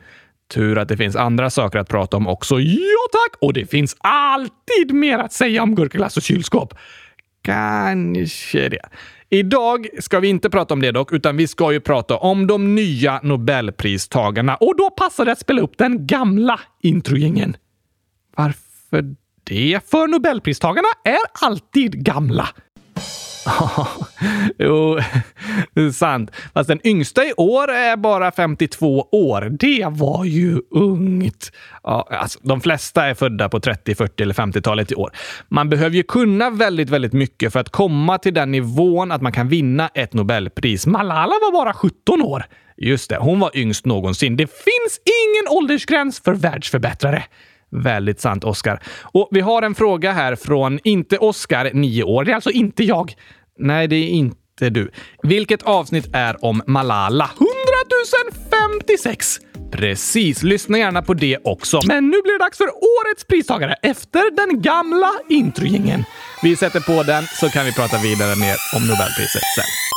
Tur 0.53 0.77
att 0.77 0.87
det 0.87 0.97
finns 0.97 1.15
andra 1.15 1.49
saker 1.49 1.79
att 1.79 1.89
prata 1.89 2.17
om 2.17 2.27
också. 2.27 2.59
Ja 2.59 3.07
tack! 3.11 3.39
Och 3.41 3.53
det 3.53 3.65
finns 3.65 3.95
alltid 3.99 4.93
mer 4.93 5.17
att 5.17 5.33
säga 5.33 5.63
om 5.63 5.75
gurkaglass 5.75 6.17
och 6.17 6.23
kylskåp. 6.23 6.73
Kanske 7.45 8.69
det. 8.69 8.89
Idag 9.29 9.87
ska 9.99 10.19
vi 10.19 10.27
inte 10.27 10.49
prata 10.49 10.73
om 10.73 10.81
det 10.81 10.91
dock, 10.91 11.13
utan 11.13 11.37
vi 11.37 11.47
ska 11.47 11.73
ju 11.73 11.79
prata 11.79 12.17
om 12.17 12.47
de 12.47 12.75
nya 12.75 13.19
Nobelpristagarna. 13.23 14.55
Och 14.55 14.77
då 14.77 14.89
passar 14.89 15.25
det 15.25 15.31
att 15.31 15.39
spela 15.39 15.61
upp 15.61 15.77
den 15.77 16.07
gamla 16.07 16.59
introjingen. 16.81 17.57
Varför 18.35 19.15
det? 19.43 19.79
För 19.89 20.07
Nobelpristagarna 20.07 20.87
är 21.03 21.45
alltid 21.45 22.05
gamla. 22.05 22.47
jo, 24.59 24.99
det 25.73 25.81
är 25.81 25.91
sant. 25.91 26.31
Fast 26.53 26.67
den 26.67 26.87
yngsta 26.87 27.25
i 27.25 27.33
år 27.37 27.71
är 27.71 27.97
bara 27.97 28.31
52 28.31 29.07
år. 29.11 29.41
Det 29.59 29.85
var 29.89 30.25
ju 30.25 30.61
ungt. 30.71 31.51
Ja, 31.83 32.07
alltså, 32.11 32.39
de 32.43 32.61
flesta 32.61 33.05
är 33.05 33.13
födda 33.13 33.49
på 33.49 33.59
30, 33.59 33.95
40 33.95 34.23
eller 34.23 34.33
50-talet 34.33 34.91
i 34.91 34.95
år. 34.95 35.11
Man 35.49 35.69
behöver 35.69 35.95
ju 35.95 36.03
kunna 36.03 36.49
väldigt, 36.49 36.89
väldigt 36.89 37.13
mycket 37.13 37.53
för 37.53 37.59
att 37.59 37.69
komma 37.69 38.17
till 38.17 38.33
den 38.33 38.51
nivån 38.51 39.11
att 39.11 39.21
man 39.21 39.31
kan 39.31 39.47
vinna 39.47 39.89
ett 39.93 40.13
Nobelpris. 40.13 40.87
Malala 40.87 41.33
var 41.41 41.51
bara 41.51 41.73
17 41.73 42.21
år. 42.21 42.45
Just 42.77 43.09
det, 43.09 43.17
hon 43.17 43.39
var 43.39 43.57
yngst 43.57 43.85
någonsin. 43.85 44.37
Det 44.37 44.47
finns 44.47 44.99
ingen 45.05 45.57
åldersgräns 45.57 46.19
för 46.19 46.33
världsförbättrare. 46.33 47.23
Väldigt 47.71 48.19
sant, 48.19 48.43
Oskar. 48.43 48.83
Och 49.01 49.27
vi 49.31 49.41
har 49.41 49.61
en 49.61 49.75
fråga 49.75 50.11
här 50.11 50.35
från 50.35 50.79
inte 50.83 51.17
Oskar, 51.17 51.71
9 51.73 52.03
år. 52.03 52.23
Det 52.23 52.31
är 52.31 52.35
alltså 52.35 52.51
inte 52.51 52.83
jag. 52.83 53.13
Nej, 53.59 53.87
det 53.87 53.95
är 53.95 54.07
inte 54.07 54.69
du. 54.69 54.91
Vilket 55.23 55.63
avsnitt 55.63 56.09
är 56.13 56.45
om 56.45 56.61
Malala? 56.67 57.29
100 57.33 57.49
056! 58.87 59.39
Precis, 59.71 60.43
lyssna 60.43 60.77
gärna 60.77 61.01
på 61.01 61.13
det 61.13 61.37
också. 61.43 61.79
Men 61.87 62.03
nu 62.03 62.21
blir 62.21 62.39
det 62.39 62.45
dags 62.45 62.57
för 62.57 62.67
årets 62.67 63.27
pristagare 63.27 63.73
efter 63.81 64.35
den 64.35 64.61
gamla 64.61 65.11
introjingen. 65.29 66.03
Vi 66.43 66.55
sätter 66.55 66.79
på 66.79 67.03
den 67.03 67.23
så 67.23 67.49
kan 67.49 67.65
vi 67.65 67.73
prata 67.73 67.97
vidare 67.97 68.35
mer 68.35 68.55
om 68.75 68.87
Nobelpriset 68.87 69.41
sen. 69.55 69.94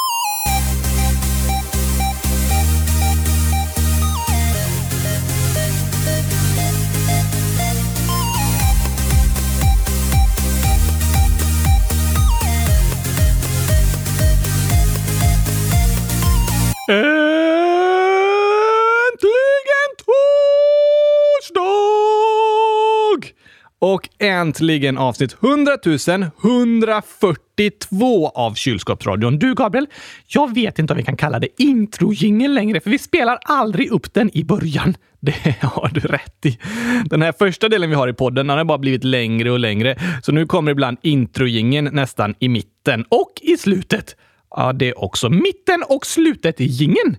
Och 23.94 24.08
äntligen 24.18 24.98
avsnitt 24.98 25.36
100 25.42 25.72
142 26.42 28.28
av 28.28 28.54
Kylskåpsradion. 28.54 29.38
Du, 29.38 29.54
Gabriel, 29.54 29.86
jag 30.26 30.54
vet 30.54 30.78
inte 30.78 30.92
om 30.92 30.96
vi 30.96 31.02
kan 31.04 31.16
kalla 31.16 31.38
det 31.38 31.62
introjingel 31.62 32.54
längre, 32.54 32.80
för 32.80 32.90
vi 32.90 32.98
spelar 32.98 33.38
aldrig 33.42 33.90
upp 33.90 34.14
den 34.14 34.36
i 34.36 34.44
början. 34.44 34.94
Det 35.20 35.62
har 35.62 35.88
du 35.88 36.00
rätt 36.00 36.46
i. 36.46 36.58
Den 37.04 37.22
här 37.22 37.32
första 37.38 37.68
delen 37.68 37.90
vi 37.90 37.96
har 37.96 38.08
i 38.08 38.12
podden 38.12 38.48
har 38.48 38.64
bara 38.64 38.78
blivit 38.78 39.04
längre 39.04 39.50
och 39.50 39.58
längre, 39.58 39.96
så 40.22 40.32
nu 40.32 40.46
kommer 40.46 40.72
ibland 40.72 40.98
introjingeln 41.02 41.88
nästan 41.92 42.34
i 42.38 42.48
mitten 42.48 43.04
och 43.08 43.32
i 43.42 43.56
slutet. 43.56 44.16
Ja, 44.50 44.72
det 44.72 44.88
är 44.88 45.04
också 45.04 45.30
mitten 45.30 45.84
och 45.88 46.06
slutet 46.06 46.60
i 46.60 46.64
gingen. 46.64 47.16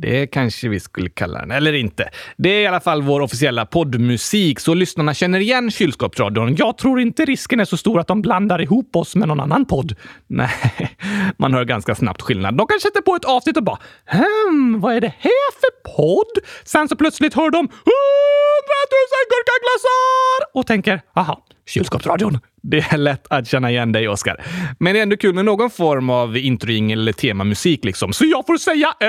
Det 0.00 0.26
kanske 0.26 0.68
vi 0.68 0.80
skulle 0.80 1.10
kalla 1.10 1.40
den, 1.40 1.50
eller 1.50 1.72
inte. 1.72 2.08
Det 2.36 2.48
är 2.48 2.60
i 2.60 2.66
alla 2.66 2.80
fall 2.80 3.02
vår 3.02 3.20
officiella 3.20 3.66
poddmusik, 3.66 4.60
så 4.60 4.74
lyssnarna 4.74 5.14
känner 5.14 5.40
igen 5.40 5.70
kylskåpsradion. 5.70 6.56
Jag 6.56 6.78
tror 6.78 7.00
inte 7.00 7.24
risken 7.24 7.60
är 7.60 7.64
så 7.64 7.76
stor 7.76 8.00
att 8.00 8.06
de 8.06 8.22
blandar 8.22 8.62
ihop 8.62 8.96
oss 8.96 9.16
med 9.16 9.28
någon 9.28 9.40
annan 9.40 9.64
podd. 9.64 9.94
Nej, 10.26 10.96
man 11.38 11.54
hör 11.54 11.64
ganska 11.64 11.94
snabbt 11.94 12.22
skillnad. 12.22 12.54
De 12.54 12.66
kanske 12.66 12.88
sätter 12.88 13.00
på 13.00 13.14
ett 13.14 13.24
avsnitt 13.24 13.56
och 13.56 13.64
bara 13.64 13.78
hm, 14.06 14.80
vad 14.80 14.96
är 14.96 15.00
det 15.00 15.14
här 15.18 15.52
för 15.60 15.96
podd? 15.96 16.44
Sen 16.64 16.88
så 16.88 16.96
plötsligt 16.96 17.34
hör 17.34 17.50
de 17.50 17.58
hundratusen 17.58 19.24
gurkaglassar 19.30 20.58
och 20.60 20.66
tänker 20.66 21.00
aha, 21.14 21.44
kylskåpsradion. 21.66 22.38
Det 22.62 22.78
är 22.78 22.96
lätt 22.96 23.26
att 23.30 23.48
känna 23.48 23.70
igen 23.70 23.92
dig, 23.92 24.08
Oskar. 24.08 24.44
Men 24.78 24.92
det 24.92 24.98
är 24.98 25.02
ändå 25.02 25.16
kul 25.16 25.34
med 25.34 25.44
någon 25.44 25.70
form 25.70 26.10
av 26.10 26.36
introing 26.36 26.92
eller 26.92 27.12
temamusik 27.12 27.84
liksom. 27.84 28.12
Så 28.12 28.24
jag 28.24 28.46
får 28.46 28.56
säga 28.56 28.94
äh, 29.00 29.08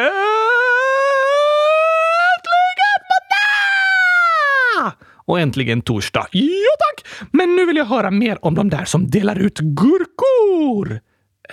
måndag! 4.79 4.95
Och 5.29 5.39
äntligen 5.39 5.81
torsdag. 5.81 6.27
Ja 6.31 6.71
tack! 6.79 7.05
Men 7.31 7.55
nu 7.55 7.65
vill 7.65 7.77
jag 7.77 7.85
höra 7.85 8.11
mer 8.11 8.45
om 8.45 8.55
de 8.55 8.69
där 8.69 8.85
som 8.85 9.09
delar 9.09 9.39
ut 9.39 9.59
gurkor. 9.59 10.99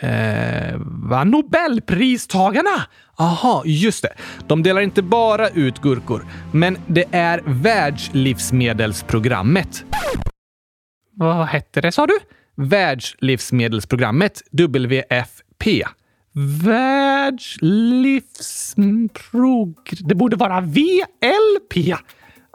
Eh, 0.00 0.76
va? 0.80 1.24
Nobelpristagarna? 1.24 2.86
Aha, 3.18 3.62
just 3.66 4.02
det. 4.02 4.12
De 4.46 4.62
delar 4.62 4.80
inte 4.80 5.02
bara 5.02 5.48
ut 5.48 5.78
gurkor, 5.78 6.26
men 6.52 6.78
det 6.86 7.04
är 7.10 7.42
Världslivsmedelsprogrammet. 7.46 9.84
Vad 11.12 11.46
hette 11.46 11.80
det, 11.80 11.92
sa 11.92 12.06
du? 12.06 12.18
Världslivsmedelsprogrammet, 12.56 14.42
WFP. 14.52 15.84
WLP. 16.34 17.42
Det 20.00 20.14
borde 20.14 20.36
vara 20.36 20.60
VLP. 20.60 21.94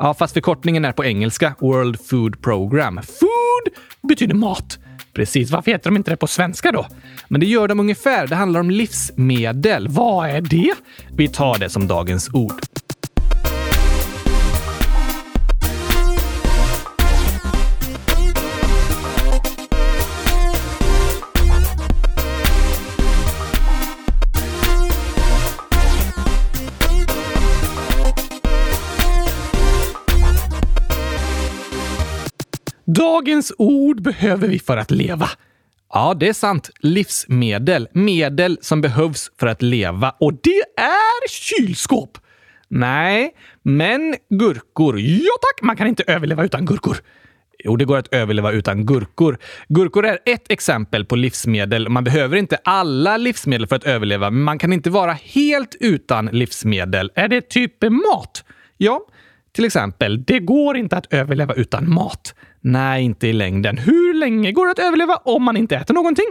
Ja, 0.03 0.13
fast 0.13 0.34
förkortningen 0.34 0.86
är 0.86 0.91
på 0.91 1.05
engelska. 1.05 1.55
World 1.60 2.00
Food 2.05 2.41
Program. 2.41 3.00
Food 3.03 3.74
betyder 4.10 4.36
mat. 4.36 4.79
Precis, 5.13 5.51
varför 5.51 5.72
heter 5.72 5.89
de 5.89 5.98
inte 5.98 6.12
det 6.12 6.17
på 6.17 6.27
svenska 6.27 6.72
då? 6.72 6.88
Men 7.27 7.41
det 7.41 7.48
gör 7.48 7.67
de 7.67 7.79
ungefär. 7.79 8.27
Det 8.27 8.36
handlar 8.36 8.60
om 8.60 8.72
livsmedel. 8.72 9.88
Vad 9.88 10.29
är 10.29 10.41
det? 10.41 10.74
Vi 11.12 11.27
tar 11.27 11.60
det 11.60 11.70
som 11.70 11.88
dagens 11.88 12.29
ord. 12.34 12.62
Dagens 32.95 33.53
ord 33.57 34.01
behöver 34.01 34.48
vi 34.48 34.60
för 34.60 34.77
att 34.77 34.91
leva. 34.91 35.29
Ja, 35.93 36.13
det 36.19 36.27
är 36.27 36.33
sant. 36.33 36.69
Livsmedel. 36.79 37.88
Medel 37.93 38.57
som 38.62 38.81
behövs 38.81 39.31
för 39.39 39.48
att 39.48 39.62
leva. 39.62 40.15
Och 40.19 40.33
det 40.33 40.63
är 40.77 41.27
kylskåp. 41.29 42.17
Nej, 42.67 43.36
men 43.63 44.15
gurkor. 44.29 45.00
Ja 45.00 45.31
tack, 45.41 45.62
man 45.62 45.75
kan 45.75 45.88
inte 45.88 46.03
överleva 46.07 46.43
utan 46.43 46.65
gurkor. 46.65 46.98
Jo, 47.63 47.75
det 47.75 47.86
går 47.86 47.98
att 47.98 48.13
överleva 48.13 48.51
utan 48.51 48.86
gurkor. 48.86 49.38
Gurkor 49.67 50.05
är 50.05 50.19
ett 50.25 50.51
exempel 50.51 51.05
på 51.05 51.15
livsmedel. 51.15 51.89
Man 51.89 52.03
behöver 52.03 52.38
inte 52.38 52.57
alla 52.63 53.17
livsmedel 53.17 53.67
för 53.67 53.75
att 53.75 53.83
överleva, 53.83 54.29
men 54.29 54.43
man 54.43 54.60
kan 54.60 54.74
inte 54.74 54.89
vara 54.89 55.13
helt 55.13 55.75
utan 55.79 56.25
livsmedel. 56.25 57.12
Är 57.15 57.27
det 57.27 57.50
typ 57.50 57.81
mat? 57.81 58.43
Ja, 58.77 59.01
till 59.51 59.65
exempel. 59.65 60.24
Det 60.24 60.39
går 60.39 60.77
inte 60.77 60.98
att 60.98 61.13
överleva 61.13 61.53
utan 61.53 61.93
mat. 61.93 62.36
Nej, 62.62 63.03
inte 63.03 63.27
i 63.27 63.34
längden. 63.34 63.77
Hur 63.77 64.13
länge 64.13 64.51
går 64.51 64.65
det 64.65 64.72
att 64.72 64.80
överleva 64.80 65.15
om 65.15 65.44
man 65.44 65.58
inte 65.58 65.75
äter 65.75 65.94
någonting? 65.94 66.25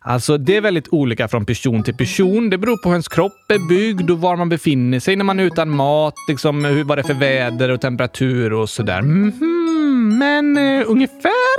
Alltså, 0.00 0.38
det 0.38 0.56
är 0.56 0.60
väldigt 0.60 0.88
olika 0.88 1.28
från 1.28 1.46
person 1.46 1.82
till 1.82 1.94
person. 1.94 2.50
Det 2.50 2.58
beror 2.58 2.76
på 2.76 2.88
hur 2.88 2.94
ens 2.94 3.08
kropp 3.08 3.50
är 3.50 3.68
byggd 3.68 4.10
och 4.10 4.20
var 4.20 4.36
man 4.36 4.48
befinner 4.48 5.00
sig 5.00 5.16
när 5.16 5.24
man 5.24 5.40
är 5.40 5.44
utan 5.44 5.70
mat. 5.70 6.14
Liksom 6.28 6.64
hur, 6.64 6.84
vad 6.84 6.98
det 6.98 7.02
är 7.02 7.06
för 7.06 7.14
väder 7.14 7.68
och 7.68 7.80
temperatur 7.80 8.52
och 8.52 8.70
sådär. 8.70 8.98
Mm 8.98 9.32
-hmm. 9.32 10.18
Men 10.18 10.56
eh, 10.56 10.90
ungefär? 10.90 11.56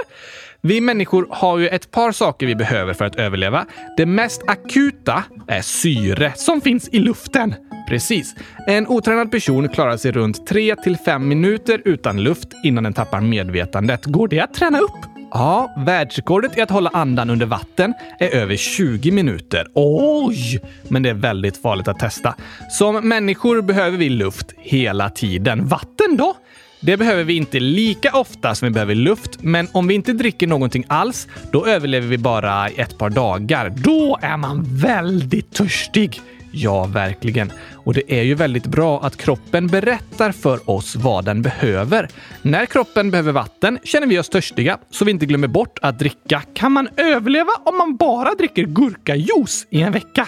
Vi 0.62 0.82
människor 0.82 1.28
har 1.30 1.58
ju 1.58 1.68
ett 1.68 1.92
par 1.92 2.12
saker 2.12 2.48
vi 2.48 2.56
behöver 2.56 2.94
för 2.94 3.06
att 3.06 3.16
överleva. 3.16 3.66
Det 3.98 4.06
mest 4.06 4.42
akuta 4.48 5.24
är 5.48 5.62
syre 5.62 6.34
som 6.36 6.62
finns 6.62 6.90
i 6.90 7.00
luften. 7.00 7.56
Precis. 7.90 8.36
En 8.68 8.88
otränad 8.88 9.32
person 9.32 9.70
klarar 9.70 9.98
sig 9.98 10.12
runt 10.12 10.48
3 10.48 10.76
till 10.76 10.98
5 10.98 11.28
minuter 11.28 11.82
utan 11.86 12.24
luft 12.24 12.48
innan 12.64 12.84
den 12.84 12.94
tappar 12.94 13.22
medvetandet. 13.22 14.06
Går 14.06 14.28
det 14.28 14.40
att 14.40 14.54
träna 14.54 14.80
upp? 14.80 15.18
Ja, 15.32 15.74
världsrekordet 15.78 16.58
i 16.58 16.62
att 16.62 16.70
hålla 16.70 16.90
andan 16.94 17.30
under 17.30 17.46
vatten 17.46 17.94
är 18.20 18.30
över 18.30 18.56
20 18.56 19.12
minuter. 19.12 19.68
Oj! 19.74 20.62
Men 20.88 21.04
det 21.04 21.10
är 21.10 21.14
väldigt 21.14 21.62
farligt 21.62 21.88
att 21.88 22.00
testa. 22.00 22.36
Som 22.70 23.08
människor 23.08 23.62
behöver 23.62 23.98
vi 23.98 24.10
luft 24.10 24.54
hela 24.58 25.10
tiden. 25.10 25.68
Vatten 25.68 26.18
då? 26.18 26.36
Det 26.80 26.98
behöver 26.98 27.24
vi 27.24 27.36
inte 27.36 27.60
lika 27.60 28.12
ofta 28.14 28.56
som 28.56 28.68
vi 28.68 28.74
behöver 28.74 28.96
luft, 28.96 29.44
men 29.44 29.68
om 29.72 29.88
vi 29.88 29.94
inte 29.94 30.14
dricker 30.14 30.48
någonting 30.48 30.86
alls, 30.88 31.28
då 31.52 31.66
överlever 31.66 32.08
vi 32.08 32.18
bara 32.18 32.68
ett 32.68 32.98
par 32.98 33.10
dagar. 33.10 33.74
Då 33.78 34.20
är 34.22 34.38
man 34.38 34.64
väldigt 34.68 35.54
törstig. 35.54 36.22
Ja, 36.52 36.86
verkligen. 36.86 37.52
Och 37.74 37.94
det 37.94 38.20
är 38.20 38.24
ju 38.24 38.36
väldigt 38.36 38.66
bra 38.66 39.02
att 39.04 39.18
kroppen 39.18 39.68
berättar 39.68 40.32
för 40.32 40.70
oss 40.70 40.96
vad 40.96 41.26
den 41.26 41.42
behöver. 41.42 42.10
När 42.42 42.66
kroppen 42.66 43.12
behöver 43.12 43.32
vatten 43.32 43.80
känner 43.84 44.08
vi 44.08 44.20
oss 44.20 44.30
törstiga, 44.30 44.78
så 44.90 45.06
vi 45.06 45.12
inte 45.12 45.26
glömmer 45.26 45.48
bort 45.48 45.80
att 45.82 46.00
dricka. 46.00 46.42
Kan 46.54 46.72
man 46.72 46.90
överleva 46.98 47.52
om 47.66 47.78
man 47.78 47.96
bara 47.96 48.36
dricker 48.36 48.64
gurkajuice 48.64 49.68
i 49.70 49.82
en 49.82 49.92
vecka? 49.92 50.28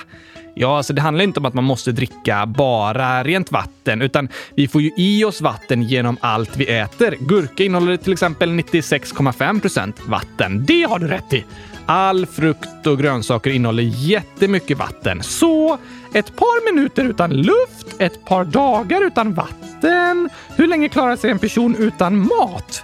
Ja, 0.54 0.78
alltså 0.78 0.94
det 0.94 1.02
handlar 1.02 1.24
inte 1.24 1.40
om 1.40 1.46
att 1.46 1.54
man 1.54 1.64
måste 1.64 1.92
dricka 1.92 2.46
bara 2.46 3.24
rent 3.24 3.52
vatten, 3.52 4.02
utan 4.02 4.30
vi 4.56 4.68
får 4.68 4.82
ju 4.82 4.92
i 4.98 5.24
oss 5.24 5.42
vatten 5.42 5.84
genom 5.84 6.18
allt 6.22 6.58
vi 6.58 6.66
äter. 6.66 7.16
Gurka 7.20 7.64
innehåller 7.64 7.98
till 7.98 8.14
exempel 8.14 8.50
96,5 8.50 9.62
procent 9.62 9.96
vatten. 10.08 10.66
Det 10.66 10.84
har 10.84 11.00
du 11.00 11.08
rätt 11.08 11.34
i. 11.34 11.46
All 11.86 12.26
frukt 12.26 12.88
och 12.88 13.00
grönsaker 13.00 13.50
innehåller 13.50 13.84
jättemycket 13.84 14.78
vatten. 14.78 15.24
Så 15.24 15.78
ett 16.14 16.36
par 16.36 16.74
minuter 16.74 17.06
utan 17.06 17.34
luft, 17.34 17.96
ett 18.00 18.26
par 18.26 18.46
dagar 18.46 19.06
utan 19.06 19.34
vatten. 19.34 20.30
Hur 20.56 20.68
länge 20.68 20.90
klarar 20.90 21.16
sig 21.16 21.32
en 21.32 21.40
person 21.40 21.76
utan 21.76 22.20
mat? 22.20 22.84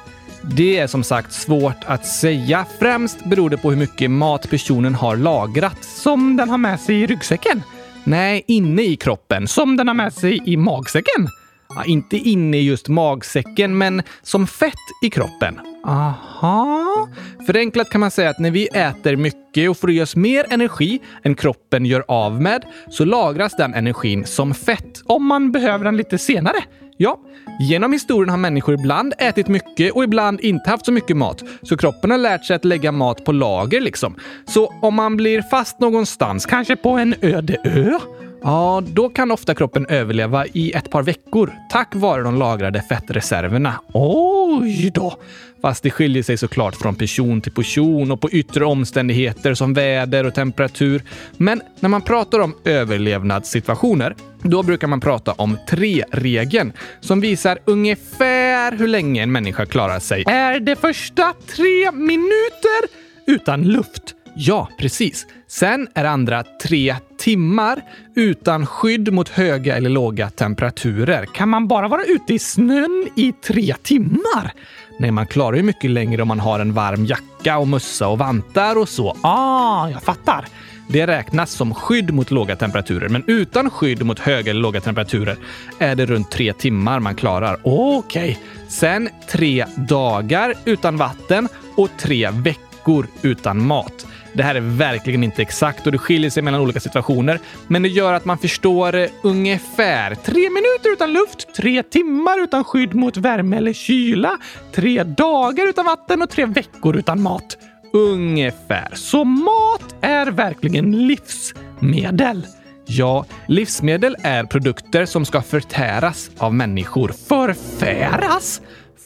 Det 0.49 0.77
är 0.77 0.87
som 0.87 1.03
sagt 1.03 1.33
svårt 1.33 1.83
att 1.85 2.05
säga. 2.05 2.65
Främst 2.79 3.25
beror 3.25 3.49
det 3.49 3.57
på 3.57 3.69
hur 3.69 3.77
mycket 3.77 4.11
mat 4.11 4.49
personen 4.49 4.95
har 4.95 5.15
lagrat. 5.15 5.83
Som 5.83 6.37
den 6.37 6.49
har 6.49 6.57
med 6.57 6.79
sig 6.79 7.01
i 7.01 7.07
ryggsäcken? 7.07 7.61
Nej, 8.03 8.43
inne 8.47 8.81
i 8.81 8.95
kroppen. 8.95 9.47
Som 9.47 9.77
den 9.77 9.87
har 9.87 9.95
med 9.95 10.13
sig 10.13 10.41
i 10.45 10.57
magsäcken? 10.57 11.27
Ja, 11.69 11.83
inte 11.85 12.17
inne 12.17 12.57
i 12.57 12.61
just 12.61 12.87
magsäcken, 12.87 13.77
men 13.77 14.01
som 14.21 14.47
fett 14.47 14.73
i 15.03 15.09
kroppen. 15.09 15.59
Aha. 15.85 17.07
Förenklat 17.45 17.89
kan 17.89 18.01
man 18.01 18.11
säga 18.11 18.29
att 18.29 18.39
när 18.39 18.51
vi 18.51 18.67
äter 18.67 19.15
mycket 19.15 19.69
och 19.69 19.77
får 19.77 19.91
i 19.91 20.01
oss 20.01 20.15
mer 20.15 20.45
energi 20.49 20.99
än 21.23 21.35
kroppen 21.35 21.85
gör 21.85 22.05
av 22.07 22.41
med, 22.41 22.65
så 22.89 23.05
lagras 23.05 23.55
den 23.57 23.73
energin 23.73 24.25
som 24.25 24.53
fett 24.53 25.01
om 25.05 25.25
man 25.25 25.51
behöver 25.51 25.85
den 25.85 25.97
lite 25.97 26.17
senare. 26.17 26.57
Ja, 26.97 27.19
genom 27.59 27.93
historien 27.93 28.29
har 28.29 28.37
människor 28.37 28.73
ibland 28.73 29.13
ätit 29.17 29.47
mycket 29.47 29.93
och 29.93 30.03
ibland 30.03 30.41
inte 30.41 30.69
haft 30.69 30.85
så 30.85 30.91
mycket 30.91 31.17
mat, 31.17 31.43
så 31.61 31.77
kroppen 31.77 32.11
har 32.11 32.17
lärt 32.17 32.45
sig 32.45 32.55
att 32.55 32.65
lägga 32.65 32.91
mat 32.91 33.25
på 33.25 33.31
lager 33.31 33.81
liksom. 33.81 34.15
Så 34.45 34.73
om 34.81 34.95
man 34.95 35.17
blir 35.17 35.41
fast 35.41 35.79
någonstans, 35.79 36.45
kanske 36.45 36.75
på 36.75 36.89
en 36.89 37.15
öde 37.21 37.57
ö, 37.63 37.99
Ja, 38.43 38.83
då 38.87 39.09
kan 39.09 39.31
ofta 39.31 39.55
kroppen 39.55 39.85
överleva 39.85 40.45
i 40.45 40.71
ett 40.71 40.89
par 40.89 41.03
veckor 41.03 41.53
tack 41.69 41.95
vare 41.95 42.23
de 42.23 42.35
lagrade 42.35 42.81
fettreserverna. 42.81 43.79
Oj 43.93 44.91
då! 44.93 45.17
Fast 45.61 45.83
det 45.83 45.91
skiljer 45.91 46.23
sig 46.23 46.37
såklart 46.37 46.75
från 46.75 46.95
person 46.95 47.41
till 47.41 47.51
person 47.51 48.11
och 48.11 48.21
på 48.21 48.29
yttre 48.31 48.65
omständigheter 48.65 49.53
som 49.53 49.73
väder 49.73 50.23
och 50.23 50.33
temperatur. 50.33 51.03
Men 51.37 51.61
när 51.79 51.89
man 51.89 52.01
pratar 52.01 52.39
om 52.39 52.55
överlevnadssituationer, 52.65 54.15
då 54.41 54.63
brukar 54.63 54.87
man 54.87 55.01
prata 55.01 55.31
om 55.31 55.57
tre-regeln 55.69 56.73
som 57.01 57.21
visar 57.21 57.57
ungefär 57.65 58.71
hur 58.71 58.87
länge 58.87 59.23
en 59.23 59.31
människa 59.31 59.65
klarar 59.65 59.99
sig. 59.99 60.23
Är 60.27 60.59
det 60.59 60.75
första 60.75 61.33
tre 61.55 61.91
minuter 61.91 62.81
utan 63.27 63.63
luft? 63.63 64.15
Ja, 64.35 64.69
precis. 64.79 65.25
Sen 65.47 65.87
är 65.93 66.03
det 66.03 66.09
andra 66.09 66.43
tre 66.63 66.95
timmar 67.17 67.81
utan 68.15 68.65
skydd 68.65 69.13
mot 69.13 69.29
höga 69.29 69.75
eller 69.75 69.89
låga 69.89 70.29
temperaturer. 70.29 71.25
Kan 71.25 71.49
man 71.49 71.67
bara 71.67 71.87
vara 71.87 72.03
ute 72.03 72.33
i 72.33 72.39
snön 72.39 73.07
i 73.15 73.31
tre 73.31 73.75
timmar? 73.83 74.53
Nej, 74.99 75.11
man 75.11 75.27
klarar 75.27 75.57
ju 75.57 75.63
mycket 75.63 75.91
längre 75.91 76.21
om 76.21 76.27
man 76.27 76.39
har 76.39 76.59
en 76.59 76.73
varm 76.73 77.05
jacka 77.05 77.57
och 77.57 77.67
mössa 77.67 78.07
och 78.07 78.17
vantar 78.17 78.77
och 78.77 78.89
så. 78.89 79.17
Ah, 79.21 79.89
jag 79.89 80.03
fattar. 80.03 80.45
Det 80.87 81.07
räknas 81.07 81.51
som 81.51 81.73
skydd 81.73 82.13
mot 82.13 82.31
låga 82.31 82.55
temperaturer, 82.55 83.09
men 83.09 83.23
utan 83.27 83.69
skydd 83.69 84.05
mot 84.05 84.19
höga 84.19 84.51
eller 84.51 84.61
låga 84.61 84.81
temperaturer 84.81 85.37
är 85.79 85.95
det 85.95 86.05
runt 86.05 86.31
tre 86.31 86.53
timmar 86.53 86.99
man 86.99 87.15
klarar. 87.15 87.59
Okej. 87.63 88.29
Okay. 88.29 88.35
Sen 88.67 89.09
tre 89.31 89.65
dagar 89.75 90.53
utan 90.65 90.97
vatten 90.97 91.47
och 91.75 91.89
tre 91.97 92.29
veckor 92.31 93.07
utan 93.21 93.67
mat. 93.67 94.05
Det 94.35 94.43
här 94.43 94.55
är 94.55 94.59
verkligen 94.59 95.23
inte 95.23 95.41
exakt 95.41 95.85
och 95.85 95.91
det 95.91 95.97
skiljer 95.97 96.29
sig 96.29 96.43
mellan 96.43 96.61
olika 96.61 96.79
situationer, 96.79 97.39
men 97.67 97.81
det 97.81 97.89
gör 97.89 98.13
att 98.13 98.25
man 98.25 98.37
förstår 98.37 98.95
eh, 98.95 99.09
ungefär. 99.23 100.15
Tre 100.15 100.49
minuter 100.49 100.93
utan 100.93 101.13
luft, 101.13 101.53
tre 101.55 101.83
timmar 101.83 102.43
utan 102.43 102.63
skydd 102.63 102.95
mot 102.95 103.17
värme 103.17 103.57
eller 103.57 103.73
kyla, 103.73 104.37
tre 104.71 105.03
dagar 105.03 105.67
utan 105.67 105.85
vatten 105.85 106.21
och 106.21 106.29
tre 106.29 106.45
veckor 106.45 106.95
utan 106.97 107.21
mat. 107.21 107.57
Ungefär. 107.93 108.89
Så 108.93 109.23
mat 109.23 109.95
är 110.01 110.27
verkligen 110.27 111.07
livsmedel. 111.07 112.47
Ja, 112.85 113.25
livsmedel 113.47 114.15
är 114.21 114.43
produkter 114.43 115.05
som 115.05 115.25
ska 115.25 115.41
förtäras 115.41 116.31
av 116.37 116.53
människor. 116.53 117.07
Förfäras? 117.27 118.61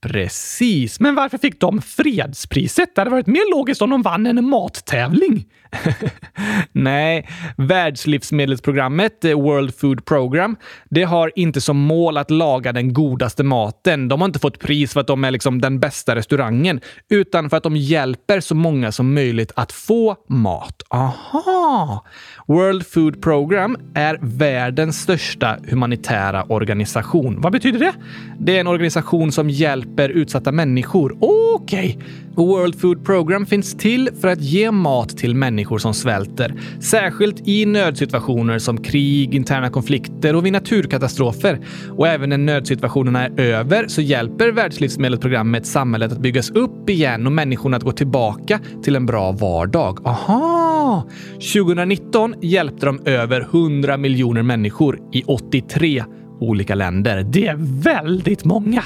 Precis, 0.00 1.00
men 1.00 1.14
varför 1.14 1.38
fick 1.38 1.60
de 1.60 1.82
fredspriset? 1.82 2.94
Det 2.94 3.00
hade 3.00 3.10
varit 3.10 3.26
mer 3.26 3.56
logiskt 3.56 3.82
om 3.82 3.90
de 3.90 4.02
vann 4.02 4.26
en 4.26 4.44
mattävling. 4.44 5.46
Nej, 6.72 7.28
Världslivsmedelsprogrammet, 7.56 9.24
eh, 9.24 9.40
World 9.40 9.74
Food 9.74 10.04
Program, 10.04 10.56
det 10.90 11.02
har 11.02 11.32
inte 11.36 11.60
som 11.60 11.78
mål 11.78 12.16
att 12.16 12.30
laga 12.30 12.72
den 12.72 12.92
godaste 12.92 13.42
maten. 13.42 14.08
De 14.08 14.20
har 14.20 14.26
inte 14.26 14.38
fått 14.38 14.58
pris 14.58 14.92
för 14.92 15.00
att 15.00 15.06
de 15.06 15.24
är 15.24 15.30
liksom 15.30 15.60
den 15.60 15.80
bästa 15.80 16.14
restaurangen, 16.14 16.80
utan 17.10 17.50
för 17.50 17.56
att 17.56 17.62
de 17.62 17.76
hjälper 17.76 18.40
så 18.40 18.54
många 18.54 18.92
som 18.92 19.14
möjligt 19.14 19.52
att 19.56 19.72
få 19.72 20.16
mat. 20.28 20.82
Aha! 20.88 22.04
World 22.46 22.86
Food 22.86 23.22
Program 23.22 23.76
är 23.94 24.18
världens 24.20 25.00
största 25.00 25.58
humanitära 25.68 26.44
organisation. 26.44 27.40
Vad 27.40 27.52
betyder 27.52 27.78
det? 27.78 27.92
Det 28.38 28.56
är 28.56 28.60
en 28.60 28.66
organisation 28.66 29.32
som 29.32 29.50
hjälper 29.50 30.08
utsatta 30.08 30.52
människor. 30.52 31.16
Okej! 31.20 31.96
Okay. 31.96 32.08
World 32.46 32.80
Food 32.80 33.04
Program 33.04 33.46
finns 33.46 33.74
till 33.74 34.10
för 34.20 34.28
att 34.28 34.40
ge 34.40 34.70
mat 34.70 35.16
till 35.16 35.34
människor 35.34 35.57
som 35.78 35.94
svälter. 35.94 36.54
Särskilt 36.80 37.48
i 37.48 37.66
nödsituationer 37.66 38.58
som 38.58 38.82
krig, 38.82 39.34
interna 39.34 39.70
konflikter 39.70 40.36
och 40.36 40.46
vid 40.46 40.52
naturkatastrofer. 40.52 41.60
Och 41.90 42.08
även 42.08 42.28
när 42.28 42.38
nödsituationerna 42.38 43.26
är 43.26 43.40
över 43.40 43.88
så 43.88 44.00
hjälper 44.02 44.52
Världslivsmedelsprogrammet 44.52 45.66
samhället 45.66 46.12
att 46.12 46.20
byggas 46.20 46.50
upp 46.50 46.90
igen 46.90 47.26
och 47.26 47.32
människorna 47.32 47.76
att 47.76 47.82
gå 47.82 47.92
tillbaka 47.92 48.60
till 48.82 48.96
en 48.96 49.06
bra 49.06 49.32
vardag. 49.32 50.06
Aha! 50.06 51.08
2019 51.34 52.34
hjälpte 52.42 52.86
de 52.86 53.00
över 53.04 53.40
100 53.40 53.96
miljoner 53.96 54.42
människor 54.42 54.98
i 55.12 55.22
83 55.22 56.04
olika 56.40 56.74
länder. 56.74 57.22
Det 57.22 57.46
är 57.46 57.56
väldigt 57.82 58.44
många! 58.44 58.82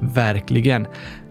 Verkligen. 0.00 0.86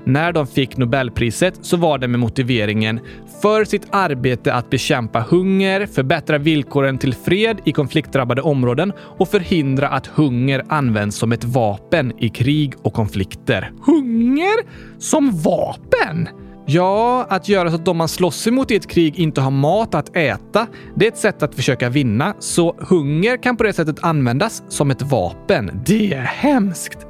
När 0.06 0.34
de 0.34 0.48
fick 0.48 0.78
Nobelpriset 0.78 1.54
så 1.62 1.78
var 1.78 1.98
det 1.98 2.08
med 2.08 2.20
motiveringen 2.20 3.00
för 3.42 3.66
sitt 3.66 3.88
arbete 3.92 4.54
att 4.54 4.70
bekämpa 4.70 5.20
hunger, 5.20 5.86
förbättra 5.86 6.38
villkoren 6.38 6.98
till 6.98 7.14
fred 7.14 7.58
i 7.64 7.72
konfliktdrabbade 7.72 8.42
områden 8.42 8.94
och 9.00 9.30
förhindra 9.30 9.90
att 9.90 10.08
hunger 10.08 10.64
används 10.70 11.18
som 11.18 11.32
ett 11.32 11.44
vapen 11.44 12.14
i 12.20 12.30
krig 12.30 12.74
och 12.82 12.94
konflikter. 12.94 13.72
Hunger 13.86 14.56
som 15.00 15.32
vapen? 15.32 16.30
Ja, 16.68 17.26
att 17.30 17.50
göra 17.50 17.70
så 17.70 17.76
att 17.76 17.86
de 17.86 17.98
man 17.98 18.08
slåss 18.08 18.48
emot 18.48 18.72
i 18.72 18.76
ett 18.76 18.88
krig 18.88 19.20
inte 19.20 19.42
har 19.42 19.52
mat 19.52 19.96
att 19.96 20.16
äta, 20.16 20.68
det 20.96 21.06
är 21.06 21.12
ett 21.12 21.18
sätt 21.18 21.44
att 21.44 21.56
försöka 21.56 21.90
vinna. 21.90 22.34
Så 22.40 22.76
hunger 22.80 23.44
kan 23.44 23.58
på 23.58 23.64
det 23.64 23.74
sättet 23.74 24.04
användas 24.04 24.64
som 24.70 24.92
ett 24.92 25.02
vapen. 25.02 25.82
Det 25.86 26.14
är 26.14 26.22
hemskt! 26.22 27.08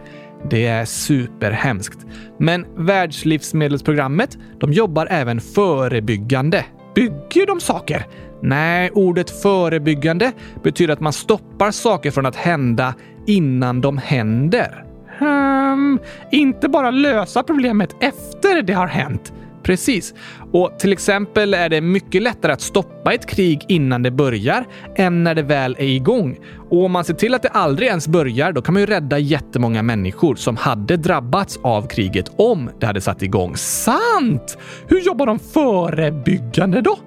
Det 0.50 0.66
är 0.66 0.86
superhemskt. 0.86 2.06
Men 2.40 2.66
Världslivsmedelsprogrammet, 2.76 4.38
de 4.60 4.74
jobbar 4.74 5.08
även 5.10 5.42
förebyggande. 5.42 6.66
Bygger 6.96 7.48
de 7.48 7.60
saker? 7.60 8.06
Nej, 8.42 8.92
ordet 8.94 9.42
förebyggande 9.42 10.32
betyder 10.64 10.94
att 10.94 11.00
man 11.00 11.14
stoppar 11.14 11.72
saker 11.72 12.12
från 12.12 12.26
att 12.26 12.36
hända 12.36 12.94
innan 13.28 13.82
de 13.82 13.98
händer. 13.98 14.86
Hmm, 15.20 16.00
inte 16.32 16.70
bara 16.70 16.92
lösa 16.92 17.44
problemet 17.44 17.96
efter 18.00 18.62
det 18.62 18.74
har 18.74 18.88
hänt. 18.88 19.34
Precis. 19.66 20.14
Och 20.52 20.80
till 20.80 20.94
exempel 20.94 21.54
är 21.54 21.70
det 21.70 21.82
mycket 21.82 22.22
lättare 22.22 22.52
att 22.52 22.62
stoppa 22.62 23.14
ett 23.14 23.26
krig 23.26 23.66
innan 23.68 24.04
det 24.04 24.12
börjar 24.12 24.66
än 24.96 25.24
när 25.24 25.36
det 25.36 25.42
väl 25.42 25.76
är 25.80 25.86
igång. 25.86 26.38
Och 26.70 26.86
om 26.86 26.92
man 26.92 27.06
ser 27.06 27.14
till 27.14 27.34
att 27.34 27.42
det 27.42 27.50
aldrig 27.50 27.88
ens 27.90 28.08
börjar, 28.08 28.52
då 28.52 28.62
kan 28.62 28.74
man 28.74 28.82
ju 28.82 28.86
rädda 28.86 29.20
jättemånga 29.20 29.84
människor 29.84 30.36
som 30.36 30.58
hade 30.58 30.98
drabbats 30.98 31.60
av 31.62 31.88
kriget 31.88 32.32
om 32.38 32.70
det 32.80 32.86
hade 32.86 33.02
satt 33.02 33.22
igång. 33.22 33.56
Sant! 33.56 34.58
Hur 34.88 35.00
jobbar 35.00 35.26
de 35.26 35.40
förebyggande 35.40 36.82
då? 36.82 36.98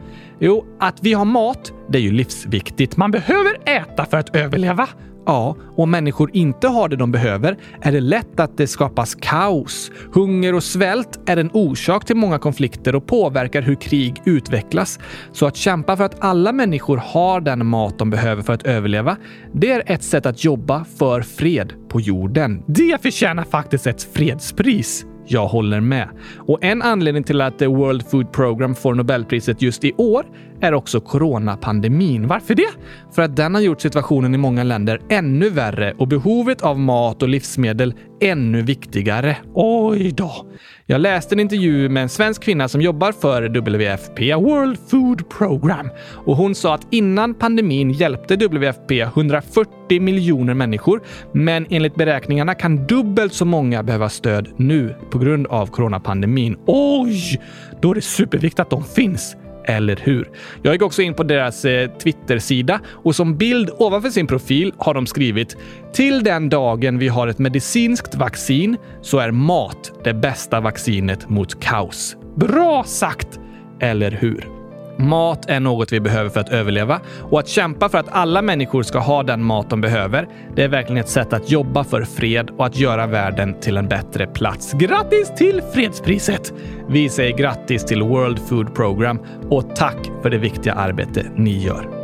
Jo, 0.41 0.65
att 0.81 0.99
vi 1.01 1.13
har 1.13 1.25
mat, 1.25 1.73
det 1.89 1.99
är 1.99 2.03
ju 2.03 2.13
livsviktigt. 2.13 2.97
Man 2.97 3.11
behöver 3.11 3.69
äta 3.69 4.05
för 4.05 4.17
att 4.17 4.37
överleva. 4.37 4.89
Ja, 5.29 5.57
och 5.77 5.83
om 5.83 5.91
människor 5.91 6.31
inte 6.33 6.69
har 6.69 6.89
det 6.89 6.97
de 6.97 7.13
behöver 7.13 7.57
är 7.81 7.93
det 7.93 8.01
lätt 8.01 8.41
att 8.41 8.57
det 8.57 8.67
skapas 8.67 9.15
kaos. 9.15 9.91
Hunger 10.13 10.55
och 10.55 10.63
svält 10.63 11.21
är 11.27 11.37
en 11.37 11.51
orsak 11.53 12.05
till 12.05 12.17
många 12.17 12.39
konflikter 12.39 12.95
och 12.95 13.07
påverkar 13.07 13.63
hur 13.63 13.75
krig 13.75 14.23
utvecklas. 14.25 14.99
Så 15.33 15.47
att 15.47 15.57
kämpa 15.57 15.97
för 15.97 16.05
att 16.05 16.25
alla 16.25 16.53
människor 16.53 16.97
har 16.97 17.41
den 17.41 17.67
mat 17.67 17.99
de 17.99 18.11
behöver 18.11 18.43
för 18.43 18.53
att 18.53 18.63
överleva, 18.63 19.17
det 19.53 19.71
är 19.71 19.83
ett 19.87 20.03
sätt 20.03 20.27
att 20.27 20.45
jobba 20.45 20.85
för 20.99 21.23
fred 21.23 21.73
på 21.89 22.01
jorden. 22.01 22.63
Det 22.67 23.03
förtjänar 23.03 23.45
faktiskt 23.45 23.87
ett 23.87 24.03
fredspris. 24.03 25.05
Jag 25.31 25.49
håller 25.49 25.81
med. 25.81 26.09
Och 26.37 26.65
en 26.65 26.83
anledning 26.83 27.25
till 27.25 27.41
att 27.41 27.63
eh, 27.63 27.77
World 27.77 28.11
Food 28.11 28.33
Program 28.33 28.75
får 28.75 28.95
Nobelpriset 28.95 29.63
just 29.63 29.85
i 29.85 29.93
år 29.93 30.27
är 30.61 30.75
också 30.75 31.01
coronapandemin. 31.01 32.27
Varför 32.27 32.55
det? 32.55 32.69
För 33.15 33.23
att 33.23 33.37
den 33.37 33.55
har 33.55 33.63
gjort 33.63 33.81
situationen 33.81 34.35
i 34.35 34.39
många 34.39 34.65
länder 34.65 35.01
ännu 35.09 35.51
värre 35.51 35.95
och 35.99 36.09
behovet 36.09 36.63
av 36.63 36.79
mat 36.79 37.23
och 37.23 37.29
livsmedel 37.29 37.95
ännu 38.21 38.63
viktigare. 38.63 39.37
Oj 39.55 40.13
då! 40.13 40.47
Jag 40.91 41.01
läste 41.01 41.35
en 41.35 41.41
intervju 41.41 41.89
med 41.89 42.03
en 42.03 42.09
svensk 42.09 42.43
kvinna 42.43 42.69
som 42.69 42.81
jobbar 42.81 43.13
för 43.13 43.49
WFP, 43.49 44.35
World 44.35 44.79
Food 44.89 45.29
Program. 45.29 45.91
Och 46.27 46.37
hon 46.37 46.55
sa 46.55 46.75
att 46.75 46.87
innan 46.91 47.35
pandemin 47.35 47.91
hjälpte 47.91 48.37
WFP 48.37 49.01
140 49.01 50.01
miljoner 50.01 50.55
människor, 50.55 51.03
men 51.33 51.67
enligt 51.71 51.95
beräkningarna 51.95 52.55
kan 52.55 52.87
dubbelt 52.87 53.33
så 53.33 53.45
många 53.45 53.83
behöva 53.83 54.09
stöd 54.09 54.49
nu 54.57 54.95
på 55.11 55.19
grund 55.19 55.47
av 55.47 55.67
coronapandemin. 55.67 56.57
Oj! 56.67 57.41
Då 57.81 57.91
är 57.91 57.95
det 57.95 58.01
superviktigt 58.01 58.61
att 58.61 58.71
de 58.71 58.85
finns. 58.85 59.37
Eller 59.65 59.97
hur? 59.97 60.29
Jag 60.63 60.73
gick 60.73 60.83
också 60.83 61.03
in 61.03 61.15
på 61.15 61.23
deras 61.23 61.65
eh, 61.65 61.91
Twitter-sida 61.91 62.81
och 62.87 63.17
som 63.17 63.37
bild 63.37 63.71
ovanför 63.79 64.11
sin 64.11 64.27
profil 64.27 64.73
har 64.79 64.95
de 64.95 65.07
skrivit 65.07 65.57
“Till 65.93 66.25
den 66.25 66.49
dagen 66.49 66.99
vi 66.99 67.09
har 67.09 67.29
ett 67.29 67.39
medicinskt 67.39 68.15
vaccin 68.15 68.77
så 69.03 69.19
är 69.19 69.31
mat 69.31 69.93
det 70.05 70.15
bästa 70.15 70.61
vaccinet 70.61 71.29
mot 71.29 71.61
kaos”. 71.61 72.17
Bra 72.37 72.85
sagt! 72.85 73.41
Eller 73.81 74.11
hur? 74.11 74.58
Mat 74.99 75.49
är 75.49 75.61
något 75.61 75.93
vi 75.93 76.01
behöver 76.01 76.31
för 76.31 76.41
att 76.41 76.49
överleva 76.49 77.01
och 77.31 77.39
att 77.39 77.49
kämpa 77.49 77.89
för 77.89 77.99
att 77.99 78.09
alla 78.09 78.43
människor 78.43 78.83
ska 78.83 78.99
ha 78.99 79.23
den 79.23 79.45
mat 79.45 79.71
de 79.71 79.81
behöver, 79.81 80.29
det 80.57 80.63
är 80.63 80.69
verkligen 80.69 81.01
ett 81.01 81.09
sätt 81.09 81.33
att 81.33 81.51
jobba 81.51 81.85
för 81.85 82.03
fred 82.03 82.51
och 82.51 82.67
att 82.67 82.77
göra 82.77 83.07
världen 83.07 83.61
till 83.61 83.77
en 83.77 83.89
bättre 83.89 84.27
plats. 84.27 84.73
Grattis 84.73 85.35
till 85.37 85.63
fredspriset! 85.73 86.53
Vi 86.89 87.09
säger 87.09 87.37
grattis 87.37 87.85
till 87.85 88.03
World 88.03 88.39
Food 88.39 88.75
Program 88.75 89.19
och 89.51 89.77
tack 89.77 89.99
för 90.23 90.31
det 90.31 90.39
viktiga 90.39 90.75
arbete 90.75 91.27
ni 91.37 91.59
gör. 91.59 91.98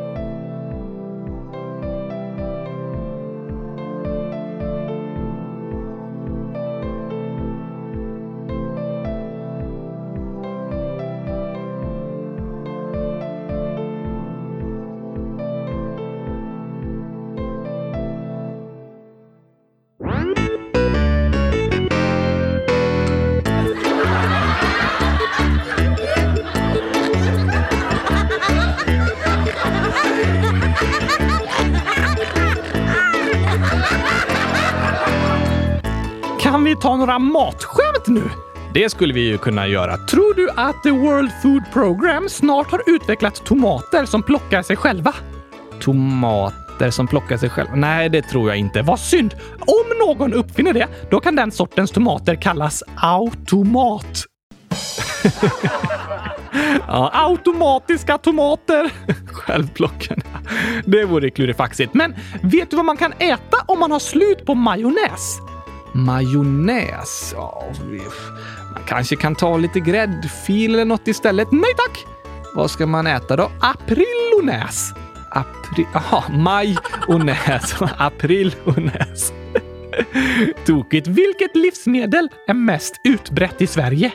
Det 38.75 38.91
skulle 38.91 39.15
vi 39.15 39.21
ju 39.21 39.39
kunna 39.39 39.67
göra. 39.67 39.97
Tror 39.97 40.35
du 40.35 40.51
att 40.57 40.83
The 40.83 40.91
World 40.91 41.31
Food 41.43 41.63
Program 41.73 42.29
snart 42.29 42.71
har 42.71 42.83
utvecklat 42.87 43.45
tomater 43.47 44.05
som 44.05 44.23
plockar 44.23 44.63
sig 44.63 44.77
själva? 44.77 45.15
Tomater 45.81 46.91
som 46.91 47.07
plockar 47.07 47.37
sig 47.37 47.51
själva? 47.51 47.75
Nej, 47.75 48.09
det 48.09 48.23
tror 48.23 48.49
jag 48.49 48.59
inte. 48.59 48.83
Vad 48.83 49.01
synd! 49.01 49.35
Om 49.61 49.99
någon 50.09 50.33
uppfinner 50.33 50.73
det, 50.73 50.89
då 51.11 51.21
kan 51.21 51.37
den 51.37 51.53
sortens 51.53 51.91
tomater 51.91 52.35
kallas 52.35 52.83
automat. 52.97 54.25
ja, 56.87 57.11
automatiska 57.15 58.19
tomater. 58.19 58.91
Självplockande. 59.33 60.27
Det 60.85 61.05
vore 61.05 61.31
klurifaxigt. 61.31 61.95
Men 61.95 62.15
vet 62.43 62.71
du 62.71 62.77
vad 62.77 62.85
man 62.85 62.97
kan 62.97 63.13
äta 63.19 63.57
om 63.67 63.81
man 63.81 63.93
har 63.93 63.99
slut 63.99 64.47
på 64.47 64.55
majonnäs? 64.55 65.39
Majonnäs? 65.93 67.35
Oh, 67.37 67.73
man 68.75 68.83
kanske 68.87 69.17
kan 69.17 69.35
ta 69.35 69.57
lite 69.57 69.81
gräddfil 69.81 70.75
eller 70.75 70.85
något 70.85 71.09
istället. 71.09 71.49
Nej 71.53 71.75
tack! 71.77 72.07
Vad 72.55 72.71
ska 72.71 72.87
man 72.87 73.07
äta 73.07 73.37
då? 73.37 73.51
Aprilonäs. 73.61 74.93
April... 75.31 75.87
Jaha, 75.95 76.25
maj 76.29 76.77
och 77.09 77.25
näs. 77.25 77.75
April 77.99 78.55
och 78.65 78.79
näs. 78.79 79.33
Tokigt. 80.67 81.07
Vilket 81.07 81.57
livsmedel 81.57 82.29
är 82.47 82.55
mest 82.55 83.01
utbrett 83.05 83.63
i 83.63 83.67
Sverige? 83.67 84.13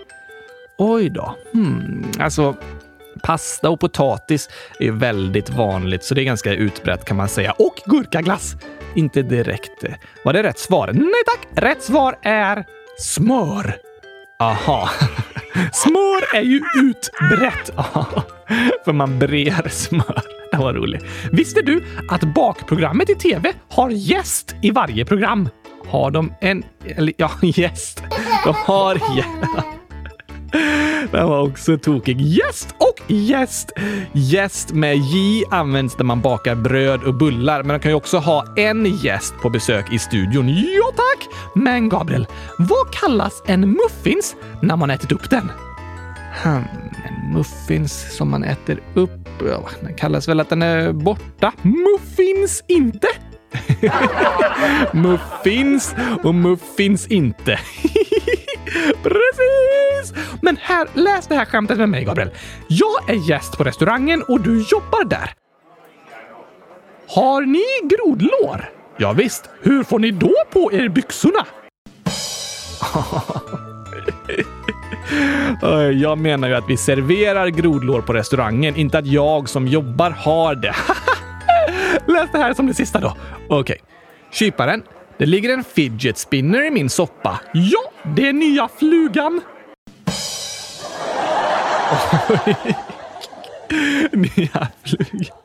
Oj 0.77 1.09
då. 1.09 1.35
Hmm, 1.53 2.11
alltså, 2.19 2.55
pasta 3.23 3.69
och 3.69 3.79
potatis 3.79 4.49
är 4.79 4.91
väldigt 4.91 5.49
vanligt, 5.49 6.03
så 6.03 6.15
det 6.15 6.21
är 6.21 6.25
ganska 6.25 6.53
utbrett 6.53 7.05
kan 7.05 7.17
man 7.17 7.29
säga. 7.29 7.51
Och 7.51 7.81
gurkaglass. 7.85 8.55
Inte 8.95 9.21
direkt. 9.21 9.83
Var 10.23 10.33
det 10.33 10.43
rätt 10.43 10.59
svar? 10.59 10.91
Nej 10.93 11.23
tack! 11.25 11.63
Rätt 11.63 11.83
svar 11.83 12.17
är 12.21 12.65
smör. 12.97 13.88
Aha. 14.41 14.89
Smör 15.73 16.35
är 16.35 16.41
ju 16.41 16.61
utbrett. 16.75 17.69
För 18.85 18.93
man 18.93 19.19
brer 19.19 19.69
smör. 19.69 20.21
Det 20.51 20.57
var 20.57 20.73
roligt. 20.73 21.03
Visste 21.31 21.61
du 21.61 21.83
att 22.09 22.21
bakprogrammet 22.21 23.09
i 23.09 23.15
tv 23.15 23.53
har 23.69 23.89
gäst 23.89 24.55
i 24.61 24.71
varje 24.71 25.05
program? 25.05 25.49
Har 25.87 26.11
de 26.11 26.33
en... 26.41 26.63
Eller 26.85 27.13
ja, 27.17 27.31
gäst. 27.41 28.03
De 28.45 28.55
har 28.55 28.95
gäst. 29.17 29.65
Den 31.11 31.29
var 31.29 31.41
också 31.41 31.77
tokig. 31.77 32.21
Gäst 32.21 32.75
och 32.77 33.11
gäst. 33.11 33.71
Gäst 34.13 34.73
med 34.73 34.97
J 34.97 35.43
används 35.51 35.97
när 35.97 36.05
man 36.05 36.21
bakar 36.21 36.55
bröd 36.55 37.03
och 37.03 37.13
bullar, 37.13 37.57
men 37.57 37.67
man 37.67 37.79
kan 37.79 37.91
ju 37.91 37.95
också 37.95 38.17
ha 38.17 38.45
en 38.57 38.85
gäst 38.85 39.33
på 39.41 39.49
besök 39.49 39.93
i 39.93 39.99
studion. 39.99 40.49
Ja 40.49 40.91
tack! 40.95 41.27
Men 41.55 41.89
Gabriel, 41.89 42.27
vad 42.57 42.93
kallas 42.93 43.43
en 43.45 43.71
muffins 43.71 44.35
när 44.61 44.75
man 44.75 44.89
ätit 44.89 45.11
upp 45.11 45.29
den? 45.29 45.51
Hmm, 46.43 46.63
en 47.05 47.33
muffins 47.33 48.17
som 48.17 48.29
man 48.29 48.43
äter 48.43 48.79
upp. 48.93 49.11
Den 49.81 49.93
kallas 49.97 50.27
väl 50.27 50.39
att 50.39 50.49
den 50.49 50.61
är 50.61 50.91
borta. 50.93 51.51
Muffins 51.61 52.63
inte! 52.67 53.07
muffins 54.93 55.95
och 56.23 56.35
muffins 56.35 57.07
inte. 57.07 57.59
Precis! 59.03 60.13
Men 60.41 60.57
här, 60.61 60.87
läs 60.93 61.27
det 61.27 61.35
här 61.35 61.45
skämtet 61.45 61.77
med 61.77 61.89
mig, 61.89 62.03
Gabriel. 62.03 62.29
Jag 62.67 63.09
är 63.09 63.29
gäst 63.29 63.57
på 63.57 63.63
restaurangen 63.63 64.23
och 64.23 64.41
du 64.41 64.65
jobbar 64.71 65.03
där. 65.03 65.33
Har 67.07 67.41
ni 67.41 67.65
grodlår? 67.83 68.69
Ja, 68.97 69.13
visst. 69.13 69.49
Hur 69.61 69.83
får 69.83 69.99
ni 69.99 70.11
då 70.11 70.33
på 70.51 70.73
er 70.73 70.89
byxorna? 70.89 71.45
Jag 75.93 76.17
menar 76.17 76.47
ju 76.47 76.55
att 76.55 76.69
vi 76.69 76.77
serverar 76.77 77.47
grodlår 77.47 78.01
på 78.01 78.13
restaurangen, 78.13 78.75
inte 78.75 78.97
att 78.97 79.07
jag 79.07 79.49
som 79.49 79.67
jobbar 79.67 80.11
har 80.11 80.55
det. 80.55 80.75
Läs 82.07 82.31
det 82.31 82.37
här 82.37 82.53
som 82.53 82.67
det 82.67 82.73
sista 82.73 82.99
då. 82.99 83.17
Okej. 83.47 83.59
Okay. 83.59 83.77
Kyparen. 84.31 84.83
Det 85.19 85.25
ligger 85.25 85.53
en 85.53 85.63
fidget 85.63 86.17
spinner 86.17 86.63
i 86.63 86.71
min 86.71 86.89
soppa. 86.89 87.39
Ja, 87.53 87.91
det 88.15 88.27
är 88.27 88.33
nya 88.33 88.69
flugan. 88.79 89.41
nya 94.11 94.67
flugan. 94.83 95.37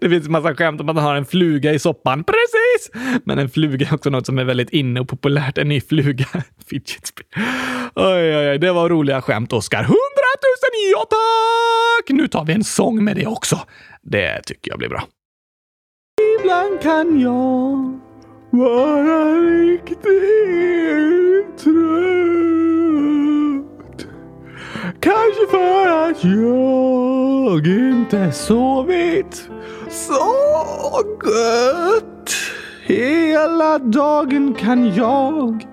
Det 0.00 0.10
finns 0.10 0.26
en 0.26 0.32
massa 0.32 0.54
skämt 0.54 0.80
om 0.80 0.88
att 0.88 0.94
man 0.94 1.04
har 1.04 1.16
en 1.16 1.26
fluga 1.26 1.72
i 1.72 1.78
soppan. 1.78 2.24
Precis! 2.24 2.90
Men 3.24 3.38
en 3.38 3.50
fluga 3.50 3.86
är 3.86 3.94
också 3.94 4.10
något 4.10 4.26
som 4.26 4.38
är 4.38 4.44
väldigt 4.44 4.70
inne 4.70 5.00
och 5.00 5.08
populärt. 5.08 5.58
En 5.58 5.68
ny 5.68 5.80
fluga. 5.80 6.26
Fidget 6.70 7.06
spinner. 7.06 7.48
Oj, 7.94 8.36
oj, 8.36 8.50
oj. 8.50 8.58
Det 8.58 8.72
var 8.72 8.88
roliga 8.88 9.22
skämt, 9.22 9.52
Oskar. 9.52 9.82
Hundratusen 9.82 10.90
ja 10.92 11.06
tack! 11.10 12.16
Nu 12.16 12.28
tar 12.28 12.44
vi 12.44 12.52
en 12.52 12.64
sång 12.64 13.04
med 13.04 13.16
det 13.16 13.26
också. 13.26 13.60
Det 14.02 14.42
tycker 14.42 14.70
jag 14.70 14.78
blir 14.78 14.88
bra. 14.88 15.04
Ibland 16.40 16.82
kan 16.82 17.20
jag 17.20 18.05
vara 18.58 19.34
riktigt 19.34 20.06
trött. 21.58 22.86
Kanske 25.00 25.46
för 25.50 25.86
att 25.86 26.24
jag 26.24 27.66
inte 27.66 28.32
sovit 28.32 29.48
så 29.90 30.34
gött. 31.24 32.30
Hela 32.82 33.78
dagen 33.78 34.54
kan 34.54 34.94
jag 34.94 35.66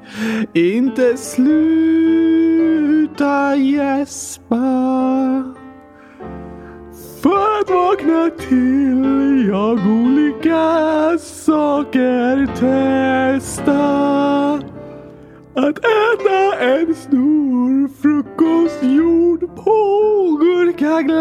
inte 0.54 1.18
sluta 1.18 2.36
gäspa. 3.56 4.56
För 7.24 7.60
att 7.62 7.70
vakna 7.70 8.30
till 8.50 9.48
jag 9.48 9.80
olika 9.88 11.18
saker 11.20 12.46
testa. 12.46 13.84
Att 15.54 15.78
äta 15.78 16.56
en 16.60 16.96
stor 16.96 17.88
frukost 18.02 18.84
gjord 18.84 19.40
på 19.40 20.38
gurkaglass. 20.42 21.14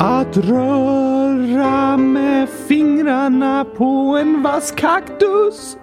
Att 0.00 0.36
röra 0.36 1.96
med 1.96 2.48
fingrarna 2.48 3.64
på 3.64 4.18
en 4.20 4.42
vass 4.42 4.70
kaktus. 4.70 5.76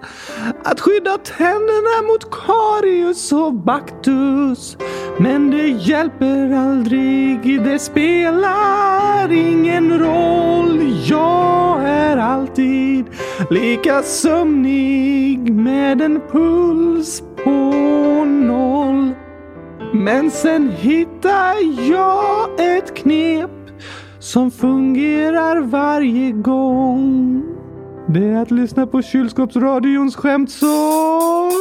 Att 0.64 0.80
skydda 0.80 1.18
tänderna 1.18 2.02
mot 2.08 2.30
karius 2.30 3.32
och 3.32 3.52
baktus. 3.52 4.76
Men 5.18 5.50
det 5.50 5.68
hjälper 5.68 6.52
aldrig, 6.52 7.64
det 7.64 7.78
spelar 7.78 9.32
ingen 9.32 9.98
roll. 9.98 10.80
Jag 11.04 11.88
är 11.88 12.16
alltid 12.16 13.04
lika 13.50 14.02
sömnig 14.02 15.52
med 15.52 16.02
en 16.02 16.20
puls 16.32 17.22
på 17.44 17.50
noll. 18.24 19.14
Men 19.92 20.30
sen 20.30 20.70
hittar 20.70 21.88
jag 21.90 22.48
ett 22.76 22.94
knep 22.94 23.55
som 24.26 24.50
fungerar 24.50 25.60
varje 25.60 26.32
gång. 26.32 27.42
Det 28.08 28.24
är 28.24 28.42
att 28.42 28.50
lyssna 28.50 28.86
på 28.86 29.02
kylskåpsradions 29.02 30.16
skämtsång. 30.16 31.52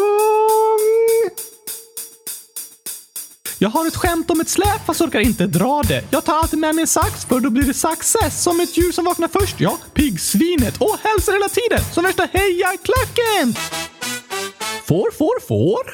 Jag 3.60 3.70
har 3.70 3.88
ett 3.88 3.96
skämt 3.96 4.32
om 4.32 4.42
ett 4.42 4.50
släp 4.50 4.86
fast 4.86 5.02
orkar 5.02 5.20
inte 5.20 5.48
dra 5.48 5.82
det. 5.88 6.04
Jag 6.12 6.26
tar 6.26 6.34
alltid 6.34 6.60
med 6.60 6.76
mig 6.76 6.82
en 6.82 6.88
sax 6.88 7.26
för 7.26 7.40
då 7.40 7.50
blir 7.50 7.64
det 7.64 7.74
success. 7.74 8.44
Som 8.44 8.60
ett 8.60 8.78
djur 8.78 8.92
som 8.92 9.06
vaknar 9.06 9.28
först, 9.28 9.60
ja. 9.60 9.78
Piggsvinet. 9.94 10.82
Och 10.82 10.98
hälsar 11.04 11.34
hela 11.34 11.50
tiden. 11.50 11.94
Som 11.94 12.04
värsta 12.04 12.28
hejarklacken. 12.34 13.56
Får, 14.86 15.12
får, 15.12 15.48
får? 15.48 15.92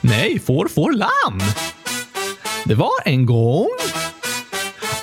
Nej, 0.00 0.38
får, 0.38 0.68
får 0.68 0.92
lamm. 0.92 1.40
Det 2.64 2.74
var 2.74 2.92
en 3.04 3.26
gång 3.26 3.68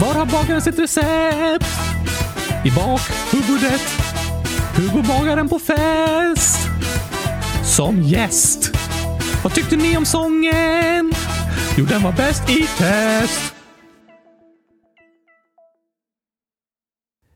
Var 0.00 0.14
har 0.14 0.26
bagaren 0.26 0.62
sitt 0.62 0.78
recept? 0.78 1.66
I 2.64 2.70
bakhuvudet. 2.70 3.80
Hugo 4.76 5.02
bagaren 5.02 5.48
på 5.48 5.58
fest? 5.58 6.68
Som 7.76 8.02
gäst. 8.02 8.70
Vad 9.42 9.54
tyckte 9.54 9.76
ni 9.76 9.96
om 9.96 10.04
sången? 10.04 11.12
Jo, 11.78 11.84
den 11.84 12.02
var 12.02 12.12
bäst 12.12 12.50
i 12.50 12.66
test. 12.78 13.54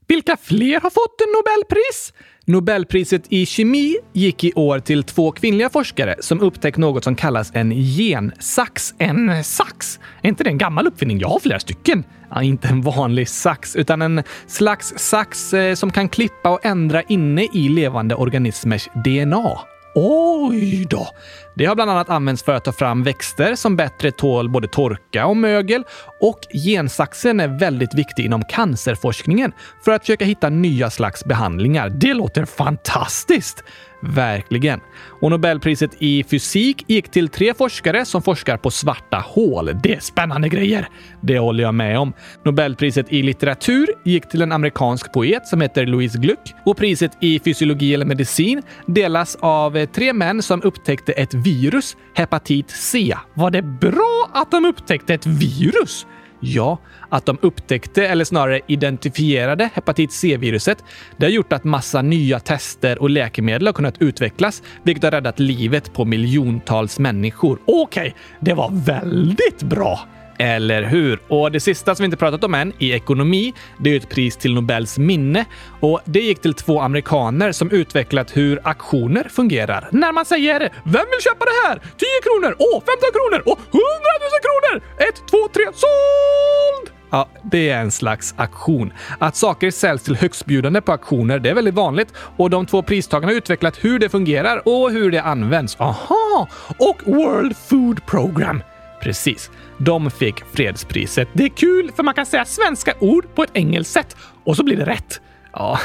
Vilka 0.09 0.37
fler 0.37 0.81
har 0.81 0.90
fått 0.90 1.21
Nobelpris? 1.35 2.12
Nobelpriset 2.48 3.22
i 3.28 3.46
kemi 3.46 3.96
gick 4.12 4.44
i 4.44 4.52
år 4.52 4.78
till 4.78 5.04
två 5.04 5.32
kvinnliga 5.32 5.70
forskare 5.70 6.14
som 6.20 6.40
upptäckt 6.40 6.78
något 6.78 7.04
som 7.04 7.16
kallas 7.16 7.50
en 7.54 7.70
gensax. 7.70 8.94
En 8.98 9.44
sax? 9.44 10.00
Är 10.22 10.28
inte 10.28 10.44
det 10.44 10.50
en 10.50 10.58
gammal 10.58 10.87
uppfinning? 10.87 11.18
Jag 11.18 11.28
har 11.28 11.40
flera 11.40 11.61
stycken. 11.61 12.04
Ja, 12.30 12.42
inte 12.42 12.68
en 12.68 12.82
vanlig 12.82 13.28
sax, 13.28 13.76
utan 13.76 14.02
en 14.02 14.22
slags 14.46 14.94
sax 14.96 15.54
eh, 15.54 15.74
som 15.74 15.90
kan 15.90 16.08
klippa 16.08 16.50
och 16.50 16.66
ändra 16.66 17.02
inne 17.02 17.48
i 17.54 17.68
levande 17.68 18.14
organismers 18.14 18.88
DNA. 19.04 19.58
Oj 19.94 20.87
då! 20.90 21.09
Det 21.55 21.64
har 21.64 21.74
bland 21.74 21.90
annat 21.90 22.11
använts 22.11 22.42
för 22.42 22.55
att 22.55 22.64
ta 22.64 22.72
fram 22.72 23.03
växter 23.03 23.55
som 23.55 23.77
bättre 23.77 24.11
tål 24.11 24.48
både 24.48 24.68
torka 24.68 25.27
och 25.27 25.37
mögel 25.37 25.85
och 26.20 26.38
gensaxen 26.64 27.40
är 27.40 27.59
väldigt 27.59 27.94
viktig 27.94 28.24
inom 28.24 28.44
cancerforskningen 28.44 29.53
för 29.85 29.92
att 29.92 30.03
försöka 30.03 30.24
hitta 30.24 30.48
nya 30.48 30.90
slags 30.90 31.24
behandlingar. 31.24 31.88
Det 31.88 32.14
låter 32.14 32.44
fantastiskt! 32.44 33.64
Verkligen. 34.00 34.80
Och 35.20 35.30
Nobelpriset 35.30 35.90
i 35.98 36.24
fysik 36.24 36.84
gick 36.87 37.11
till 37.11 37.28
tre 37.28 37.54
forskare 37.54 38.04
som 38.04 38.22
forskar 38.22 38.56
på 38.56 38.70
svarta 38.70 39.16
hål. 39.16 39.70
Det 39.82 39.94
är 39.94 40.00
spännande 40.00 40.48
grejer. 40.48 40.88
Det 41.20 41.38
håller 41.38 41.64
jag 41.64 41.74
med 41.74 41.98
om. 41.98 42.12
Nobelpriset 42.44 43.12
i 43.12 43.22
litteratur 43.22 43.87
gick 44.04 44.28
till 44.28 44.42
en 44.42 44.52
amerikansk 44.52 45.12
poet 45.12 45.46
som 45.46 45.61
heter 45.61 45.87
Louise 45.87 46.18
Gluck 46.18 46.54
och 46.64 46.76
priset 46.76 47.12
i 47.20 47.40
fysiologi 47.40 47.94
eller 47.94 48.06
medicin 48.06 48.62
delas 48.87 49.37
av 49.40 49.76
eh, 49.76 49.88
tre 49.88 50.12
män 50.12 50.42
som 50.42 50.62
upptäckte 50.62 51.12
ett 51.12 51.34
virus, 51.34 51.96
hepatit 52.14 52.70
C. 52.70 53.14
Var 53.34 53.50
det 53.50 53.62
bra 53.62 54.30
att 54.34 54.50
de 54.50 54.64
upptäckte 54.64 55.14
ett 55.14 55.26
virus? 55.26 56.06
Ja, 56.40 56.79
att 57.09 57.27
de 57.27 57.38
upptäckte, 57.42 58.07
eller 58.07 58.24
snarare 58.24 58.61
identifierade, 58.66 59.70
hepatit 59.74 60.12
C-viruset, 60.12 60.85
det 61.16 61.27
har 61.27 61.31
gjort 61.31 61.53
att 61.53 61.64
massa 61.64 62.03
nya 62.03 62.40
tester 62.40 63.03
och 63.03 63.11
läkemedel 63.11 63.66
har 63.66 63.72
kunnat 63.72 64.03
utvecklas, 64.03 64.62
vilket 64.83 65.05
har 65.05 65.11
räddat 65.11 65.38
livet 65.38 65.92
på 65.92 66.05
miljontals 66.05 66.98
människor. 66.98 67.59
Okej, 67.66 67.83
okay, 68.01 68.12
det 68.40 68.55
var 68.55 68.70
väldigt 68.72 69.62
bra! 69.62 70.01
Eller 70.38 70.83
hur? 70.83 71.18
Och 71.29 71.53
det 71.53 71.61
sista 71.61 71.94
som 71.94 72.03
vi 72.03 72.05
inte 72.05 72.16
pratat 72.16 72.44
om 72.44 72.55
än, 72.55 72.72
i 72.79 72.92
ekonomi, 72.92 73.55
det 73.79 73.92
är 73.92 73.96
ett 73.96 74.09
pris 74.09 74.37
till 74.37 74.55
Nobels 74.55 74.98
minne. 74.98 75.44
Och 75.81 76.01
det 76.05 76.20
gick 76.20 76.40
till 76.40 76.55
två 76.55 76.81
amerikaner 76.81 77.53
som 77.53 77.70
utvecklat 77.70 78.37
hur 78.37 78.61
aktioner 78.64 79.29
fungerar. 79.31 79.88
När 79.92 80.12
man 80.12 80.24
säger 80.24 80.61
“Vem 80.85 81.07
vill 81.11 81.20
köpa 81.20 81.44
det 81.44 81.68
här? 81.68 81.79
10 81.79 82.09
kronor! 82.22 82.57
Åh, 82.59 82.81
15 82.81 82.94
kronor! 83.12 83.42
Åh, 83.46 83.59
100 83.59 83.83
000 84.20 84.40
kronor! 84.46 85.09
1, 85.09 85.14
2, 85.31 85.37
3, 85.55 85.64
såld!” 85.64 86.98
Ja, 87.11 87.29
det 87.42 87.70
är 87.70 87.81
en 87.81 87.90
slags 87.90 88.35
aktion. 88.37 88.92
Att 89.18 89.37
saker 89.37 89.70
säljs 89.70 90.03
till 90.03 90.16
högstbjudande 90.16 90.81
på 90.81 90.92
auktioner, 90.92 91.38
det 91.38 91.51
är 91.51 91.55
väldigt 91.55 91.74
vanligt 91.74 92.09
och 92.37 92.51
de 92.51 92.66
två 92.66 92.83
pristagarna 92.83 93.33
har 93.33 93.37
utvecklat 93.37 93.85
hur 93.85 93.98
det 93.98 94.09
fungerar 94.09 94.62
och 94.68 94.90
hur 94.90 95.11
det 95.11 95.22
används. 95.22 95.77
Aha! 95.81 96.48
Och 96.79 97.03
World 97.07 97.57
Food 97.57 98.07
Program. 98.07 98.62
Precis. 99.09 99.51
De 99.79 100.11
fick 100.11 100.44
fredspriset. 100.53 101.29
Det 101.33 101.44
är 101.44 101.49
kul 101.49 101.90
för 101.97 102.03
man 102.03 102.14
kan 102.14 102.27
säga 102.27 102.44
svenska 102.44 102.94
ord 103.01 103.35
på 103.35 103.42
ett 103.42 103.51
engelskt 103.55 103.92
sätt 103.92 104.16
och 104.44 104.57
så 104.57 104.64
blir 104.64 104.77
det 104.77 104.85
rätt. 104.85 105.21
Ja, 105.53 105.81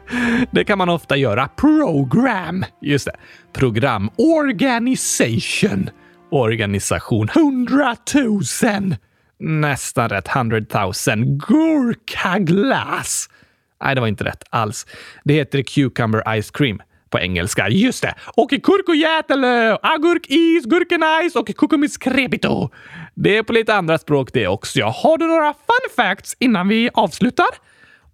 det 0.50 0.64
kan 0.64 0.78
man 0.78 0.88
ofta 0.88 1.16
göra. 1.16 1.48
Program. 1.48 2.64
Just 2.82 3.06
det. 3.06 3.16
Program. 3.52 4.10
Organisation. 4.16 5.90
Organisation. 6.30 7.28
Hundratusen. 7.34 8.96
Nästan 9.38 10.08
rätt. 10.08 10.28
Hundratusen. 10.28 11.38
Gurkaglass. 11.38 13.28
Nej, 13.82 13.94
det 13.94 14.00
var 14.00 14.08
inte 14.08 14.24
rätt 14.24 14.44
alls. 14.50 14.86
Det 15.24 15.34
heter 15.34 15.62
Cucumber 15.62 16.42
Ice 16.42 16.50
Cream 16.50 16.82
på 17.10 17.18
engelska. 17.18 17.68
Just 17.68 18.02
det! 18.02 18.14
Och 18.36 18.50
kurkujätelö, 18.50 19.76
agurkis, 19.82 20.64
gurkenajs 20.64 21.36
och 21.36 21.46
kukumiskrebito. 21.46 22.70
Det 23.14 23.36
är 23.36 23.42
på 23.42 23.52
lite 23.52 23.74
andra 23.74 23.98
språk 23.98 24.30
det 24.32 24.46
också. 24.46 24.82
Har 24.82 25.18
du 25.18 25.26
några 25.26 25.52
fun 25.52 25.90
facts 25.96 26.36
innan 26.38 26.68
vi 26.68 26.90
avslutar? 26.94 27.46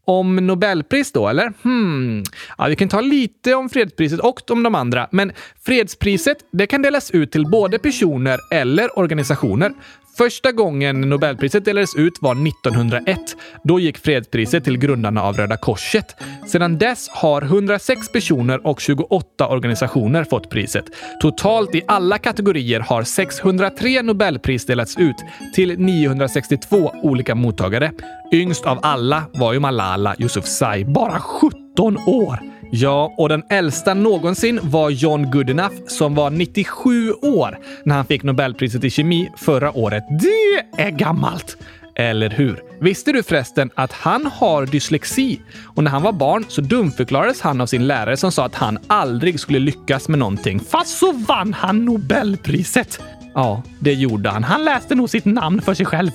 Om 0.05 0.37
Nobelpris 0.37 1.12
då, 1.12 1.28
eller? 1.28 1.52
Hmm. 1.62 2.22
Ja, 2.59 2.66
vi 2.66 2.76
kan 2.76 2.88
ta 2.88 3.00
lite 3.00 3.55
om 3.55 3.68
fredspriset 3.68 4.20
och 4.20 4.50
om 4.50 4.62
de 4.62 4.74
andra. 4.74 5.09
Men 5.12 5.33
fredspriset, 5.66 6.37
det 6.52 6.66
kan 6.66 6.83
delas 6.83 7.11
ut 7.11 7.33
till 7.33 7.46
både 7.46 7.78
personer 7.78 8.38
eller 8.50 8.98
organisationer. 8.98 9.72
Första 10.16 10.53
gången 10.53 11.01
Nobelpriset 11.01 11.64
delades 11.64 11.96
ut 11.96 12.12
var 12.20 12.33
1901. 12.48 13.18
Då 13.64 13.81
gick 13.81 13.98
fredspriset 13.98 14.64
till 14.64 14.79
grundarna 14.79 15.22
av 15.22 15.37
Röda 15.37 15.57
Korset. 15.57 16.16
Sedan 16.46 16.79
dess 16.79 17.09
har 17.09 17.42
106 17.42 18.12
personer 18.12 18.66
och 18.66 18.81
28 18.81 19.48
organisationer 19.48 20.25
fått 20.25 20.51
priset. 20.51 20.85
Totalt 21.20 21.75
i 21.75 21.83
alla 21.88 22.18
kategorier 22.18 22.81
har 22.81 23.03
603 23.03 24.03
Nobelpris 24.03 24.66
delats 24.66 24.96
ut 24.98 25.16
till 25.55 25.79
962 25.79 26.92
olika 27.03 27.35
mottagare. 27.35 27.92
Yngst 28.33 28.66
av 28.66 28.79
alla 28.83 29.25
var 29.35 29.53
ju 29.53 29.61
Malala 29.61 30.14
Yousafzai, 30.18 30.85
bara 30.85 31.20
17 31.20 31.98
år. 32.07 32.62
Ja, 32.74 33.14
och 33.16 33.28
den 33.28 33.42
äldsta 33.48 33.94
någonsin 33.94 34.61
var 34.62 34.90
John 34.90 35.30
Goodenough 35.30 35.74
som 35.87 36.14
var 36.14 36.31
97 36.31 37.12
år 37.12 37.58
när 37.85 37.94
han 37.94 38.04
fick 38.04 38.23
Nobelpriset 38.23 38.85
i 38.85 38.90
kemi 38.90 39.31
förra 39.37 39.77
året. 39.79 40.04
Det 40.20 40.83
är 40.83 40.90
gammalt! 40.90 41.56
Eller 41.94 42.31
hur? 42.31 42.62
Visste 42.81 43.12
du 43.12 43.23
förresten 43.23 43.70
att 43.75 43.92
han 43.92 44.27
har 44.27 44.66
dyslexi? 44.66 45.40
Och 45.75 45.85
när 45.85 45.90
han 45.90 46.02
var 46.02 46.12
barn 46.12 46.44
så 46.48 46.60
dumförklarades 46.60 47.40
han 47.40 47.60
av 47.60 47.66
sin 47.66 47.87
lärare 47.87 48.16
som 48.16 48.33
sa 48.33 48.44
att 48.44 48.54
han 48.54 48.79
aldrig 48.87 49.40
skulle 49.40 49.58
lyckas 49.58 50.08
med 50.08 50.18
någonting. 50.18 50.60
Fast 50.60 50.98
så 50.98 51.12
vann 51.12 51.52
han 51.52 51.85
Nobelpriset! 51.85 53.00
Ja, 53.35 53.62
det 53.79 53.94
gjorde 53.94 54.31
han. 54.31 54.44
Han 54.44 54.64
läste 54.64 54.94
nog 54.94 55.10
sitt 55.10 55.25
namn 55.25 55.62
för 55.62 55.75
sig 55.75 55.87
själv. 55.87 56.10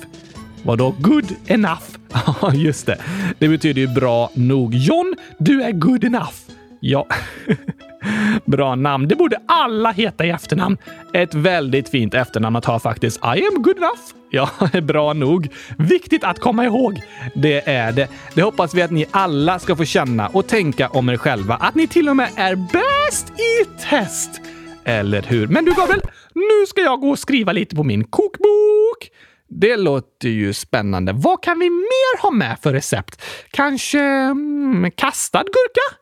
Vadå 0.64 0.94
good 1.00 1.34
enough? 1.46 1.82
Ja, 2.42 2.54
just 2.54 2.86
det. 2.86 2.98
Det 3.38 3.48
betyder 3.48 3.80
ju 3.80 3.88
bra 3.88 4.30
nog. 4.34 4.74
John, 4.74 5.14
du 5.38 5.62
är 5.62 5.72
good 5.72 6.04
enough. 6.04 6.34
Ja. 6.80 7.06
Bra 8.44 8.74
namn. 8.74 9.08
Det 9.08 9.16
borde 9.16 9.40
alla 9.46 9.90
heta 9.90 10.26
i 10.26 10.30
efternamn. 10.30 10.76
Ett 11.12 11.34
väldigt 11.34 11.88
fint 11.88 12.14
efternamn 12.14 12.56
att 12.56 12.64
ha 12.64 12.78
faktiskt. 12.78 13.16
I 13.16 13.46
am 13.46 13.62
good 13.62 13.76
enough. 13.76 14.00
Ja, 14.30 14.50
bra 14.82 15.12
nog. 15.12 15.48
Viktigt 15.78 16.24
att 16.24 16.38
komma 16.38 16.64
ihåg. 16.64 17.00
Det 17.34 17.68
är 17.68 17.92
det. 17.92 18.08
Det 18.34 18.42
hoppas 18.42 18.74
vi 18.74 18.82
att 18.82 18.90
ni 18.90 19.06
alla 19.10 19.58
ska 19.58 19.76
få 19.76 19.84
känna 19.84 20.28
och 20.28 20.46
tänka 20.46 20.88
om 20.88 21.08
er 21.08 21.16
själva. 21.16 21.54
Att 21.54 21.74
ni 21.74 21.86
till 21.86 22.08
och 22.08 22.16
med 22.16 22.28
är 22.36 22.54
bäst 22.56 23.30
i 23.30 23.82
test. 23.88 24.40
Eller 24.84 25.22
hur? 25.22 25.46
Men 25.46 25.64
du 25.64 25.74
Gabriel, 25.74 26.00
nu 26.34 26.66
ska 26.68 26.80
jag 26.80 27.00
gå 27.00 27.10
och 27.10 27.18
skriva 27.18 27.52
lite 27.52 27.76
på 27.76 27.84
min 27.84 28.04
kokbok. 28.04 29.10
Det 29.48 29.76
låter 29.76 30.28
ju 30.28 30.52
spännande. 30.52 31.12
Vad 31.12 31.42
kan 31.42 31.58
vi 31.58 31.70
mer 31.70 32.22
ha 32.22 32.30
med 32.30 32.58
för 32.62 32.72
recept? 32.72 33.22
Kanske 33.50 34.00
mm, 34.00 34.90
kastad 34.90 35.42
gurka? 35.44 35.96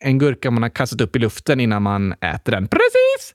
En 0.00 0.18
gurka 0.18 0.50
man 0.50 0.62
har 0.62 0.70
kastat 0.70 1.00
upp 1.00 1.16
i 1.16 1.18
luften 1.18 1.60
innan 1.60 1.82
man 1.82 2.12
äter 2.12 2.52
den. 2.52 2.68
Precis! 2.68 3.34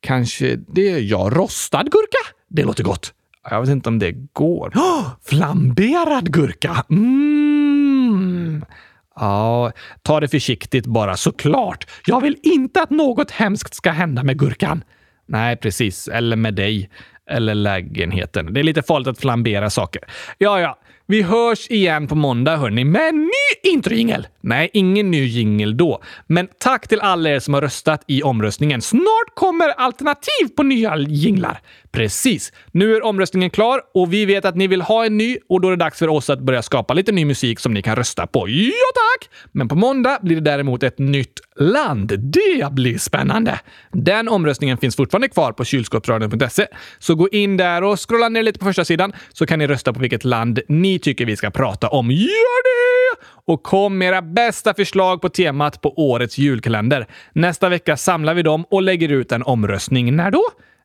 Kanske 0.00 0.56
det, 0.56 1.00
ja, 1.00 1.28
rostad 1.32 1.82
gurka. 1.82 2.34
Det 2.48 2.64
låter 2.64 2.84
gott. 2.84 3.14
Jag 3.50 3.60
vet 3.60 3.70
inte 3.70 3.88
om 3.88 3.98
det 3.98 4.12
går. 4.32 4.72
Oh, 4.74 5.08
flamberad 5.24 6.32
gurka! 6.32 6.84
Mm. 6.90 8.64
Ja, 9.16 9.72
ta 10.02 10.20
det 10.20 10.28
försiktigt 10.28 10.86
bara, 10.86 11.16
såklart. 11.16 11.86
Jag 12.06 12.20
vill 12.20 12.36
inte 12.42 12.82
att 12.82 12.90
något 12.90 13.30
hemskt 13.30 13.74
ska 13.74 13.90
hända 13.90 14.22
med 14.22 14.38
gurkan. 14.38 14.84
Nej, 15.26 15.56
precis. 15.56 16.08
Eller 16.08 16.36
med 16.36 16.54
dig. 16.54 16.90
Eller 17.32 17.54
lägenheten. 17.54 18.54
Det 18.54 18.60
är 18.60 18.64
lite 18.64 18.82
farligt 18.82 19.08
att 19.08 19.20
flambera 19.20 19.70
saker. 19.70 20.02
Ja, 20.38 20.60
ja. 20.60 20.78
Vi 21.06 21.22
hörs 21.22 21.70
igen 21.70 22.06
på 22.06 22.14
måndag 22.14 22.56
hörni, 22.56 22.84
med 22.84 23.14
ny 23.14 23.70
introjingel! 23.72 24.26
Nej, 24.40 24.70
ingen 24.72 25.10
ny 25.10 25.24
jingel 25.24 25.76
då. 25.76 26.02
Men 26.26 26.48
tack 26.58 26.88
till 26.88 27.00
alla 27.00 27.30
er 27.30 27.38
som 27.38 27.54
har 27.54 27.60
röstat 27.60 28.04
i 28.06 28.22
omröstningen. 28.22 28.82
Snart 28.82 29.34
kommer 29.34 29.68
alternativ 29.68 30.48
på 30.56 30.62
nya 30.62 30.96
jinglar. 30.96 31.60
Precis. 31.92 32.52
Nu 32.70 32.96
är 32.96 33.04
omröstningen 33.04 33.50
klar 33.50 33.80
och 33.94 34.12
vi 34.12 34.26
vet 34.26 34.44
att 34.44 34.56
ni 34.56 34.66
vill 34.66 34.82
ha 34.82 35.06
en 35.06 35.16
ny 35.16 35.38
och 35.48 35.60
då 35.60 35.68
är 35.68 35.72
det 35.72 35.76
dags 35.76 35.98
för 35.98 36.08
oss 36.08 36.30
att 36.30 36.40
börja 36.40 36.62
skapa 36.62 36.94
lite 36.94 37.12
ny 37.12 37.24
musik 37.24 37.60
som 37.60 37.74
ni 37.74 37.82
kan 37.82 37.96
rösta 37.96 38.26
på. 38.26 38.48
Ja 38.48 38.72
tack! 38.94 39.30
Men 39.52 39.68
på 39.68 39.74
måndag 39.74 40.18
blir 40.22 40.36
det 40.36 40.42
däremot 40.42 40.82
ett 40.82 40.98
nytt 40.98 41.40
land. 41.56 42.12
Det 42.18 42.72
blir 42.72 42.98
spännande! 42.98 43.60
Den 43.92 44.28
omröstningen 44.28 44.78
finns 44.78 44.96
fortfarande 44.96 45.28
kvar 45.28 45.52
på 45.52 45.64
kylskåpsradion.se, 45.64 46.66
så 46.98 47.14
gå 47.14 47.28
in 47.28 47.56
där 47.56 47.84
och 47.84 48.08
scrolla 48.08 48.28
ner 48.28 48.42
lite 48.42 48.58
på 48.58 48.64
första 48.64 48.84
sidan 48.84 49.12
så 49.32 49.46
kan 49.46 49.58
ni 49.58 49.66
rösta 49.66 49.92
på 49.92 50.00
vilket 50.00 50.24
land 50.24 50.60
ni 50.68 50.98
tycker 50.98 51.26
vi 51.26 51.36
ska 51.36 51.50
prata 51.50 51.88
om. 51.88 52.10
Gör 52.10 52.62
det! 52.64 53.22
Och 53.44 53.62
kom 53.62 53.98
med 53.98 54.08
era 54.08 54.22
bästa 54.22 54.74
förslag 54.74 55.20
på 55.20 55.28
temat 55.28 55.80
på 55.80 56.10
årets 56.10 56.38
julkalender. 56.38 57.06
Nästa 57.32 57.68
vecka 57.68 57.96
samlar 57.96 58.34
vi 58.34 58.42
dem 58.42 58.64
och 58.70 58.82
lägger 58.82 59.08
ut 59.08 59.32
en 59.32 59.42
omröstning. 59.42 60.16
När 60.16 60.30
då? 60.30 60.42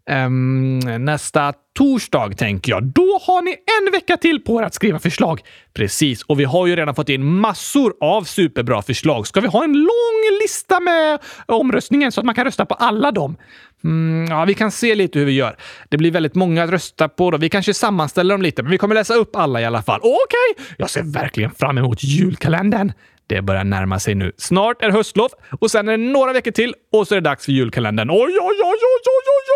Um, 0.10 0.80
nästa 0.80 1.53
torsdag, 1.78 2.38
tänker 2.38 2.72
jag. 2.72 2.84
Då 2.84 3.20
har 3.22 3.41
ni 3.41 3.51
en 3.51 3.91
vecka 3.91 4.18
till 4.18 4.39
på 4.39 4.62
er 4.62 4.66
att 4.66 4.74
skriva 4.74 4.99
förslag. 4.99 5.41
Precis, 5.74 6.22
och 6.22 6.39
vi 6.39 6.43
har 6.43 6.68
ju 6.68 6.76
redan 6.76 6.95
fått 6.95 7.10
in 7.10 7.26
massor 7.26 7.93
av 8.01 8.24
superbra 8.24 8.82
förslag. 8.82 9.28
Ska 9.28 9.41
vi 9.41 9.47
ha 9.47 9.64
en 9.64 9.74
lång 9.74 10.39
lista 10.41 10.80
med 10.80 11.20
omröstningen 11.45 12.12
så 12.12 12.22
att 12.22 12.26
man 12.26 12.36
kan 12.36 12.45
rösta 12.45 12.66
på 12.66 12.74
alla 12.74 13.12
dem? 13.12 13.38
Mm, 13.84 14.32
ja, 14.32 14.45
vi 14.45 14.53
kan 14.53 14.72
se 14.72 14.95
lite 14.95 15.20
hur 15.20 15.26
vi 15.26 15.32
gör. 15.32 15.58
Det 15.89 15.97
blir 15.97 16.12
väldigt 16.12 16.36
många 16.36 16.64
att 16.64 16.70
rösta 16.70 17.10
på 17.10 17.32
då. 17.32 17.38
Vi 17.38 17.49
kanske 17.49 17.74
sammanställer 17.74 18.34
dem 18.34 18.41
lite, 18.41 18.64
men 18.64 18.72
vi 18.72 18.78
kommer 18.78 18.95
läsa 18.95 19.14
upp 19.14 19.36
alla 19.36 19.62
i 19.62 19.66
alla 19.66 19.82
fall. 19.82 19.99
Okej, 19.99 20.16
okay. 20.55 20.76
jag 20.78 20.89
ser 20.89 21.03
verkligen 21.03 21.51
fram 21.51 21.78
emot 21.78 22.03
julkalendern. 22.03 22.91
Det 23.28 23.41
börjar 23.41 23.63
närma 23.63 23.99
sig 23.99 24.15
nu. 24.15 24.32
Snart 24.38 24.82
är 24.82 24.89
höstlov 24.89 25.30
och 25.59 25.71
sen 25.71 25.88
är 25.88 25.91
det 25.91 26.03
några 26.03 26.34
veckor 26.34 26.51
till 26.51 26.73
och 26.91 27.07
så 27.07 27.15
är 27.15 27.21
det 27.21 27.30
dags 27.30 27.45
för 27.45 27.51
julkalendern. 27.51 28.09
Oj, 28.09 28.17
oj, 28.17 28.38
oj, 28.41 28.59
oj, 28.63 28.80
oj, 28.84 29.28
oj, 29.28 29.49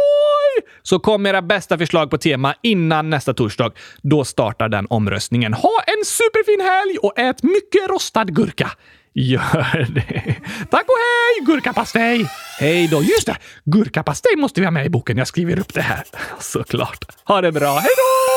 oj! 0.57 0.63
Så 0.84 0.99
kom 0.99 1.22
med 1.22 1.30
era 1.30 1.41
bästa 1.41 1.78
förslag 1.78 2.09
på 2.09 2.17
tema 2.17 2.55
innan 2.61 3.09
nästa 3.09 3.34
torsdag. 3.34 3.72
Då 4.01 4.26
startar 4.26 4.69
den 4.69 4.88
omröstningen. 4.89 5.53
Ha 5.53 5.82
en 5.88 6.05
superfin 6.05 6.61
helg 6.61 6.97
och 6.97 7.19
ät 7.19 7.43
mycket 7.43 7.89
rostad 7.89 8.36
gurka. 8.36 8.72
Gör 9.13 9.88
det. 9.95 10.36
Tack 10.69 10.86
och 10.88 10.97
hej, 10.97 11.45
gurkapastej! 11.45 12.26
Hej 12.59 12.88
då. 12.88 13.01
Just 13.01 13.26
det, 13.26 13.38
gurkapastej 13.65 14.36
måste 14.38 14.61
vi 14.61 14.65
ha 14.65 14.72
med 14.72 14.86
i 14.86 14.89
boken. 14.89 15.17
Jag 15.17 15.28
skriver 15.28 15.59
upp 15.59 15.74
det 15.74 15.82
här. 15.82 16.03
Såklart. 16.39 17.05
Ha 17.26 17.41
det 17.41 17.51
bra. 17.51 17.74
Hej 17.74 17.91
då! 17.97 18.30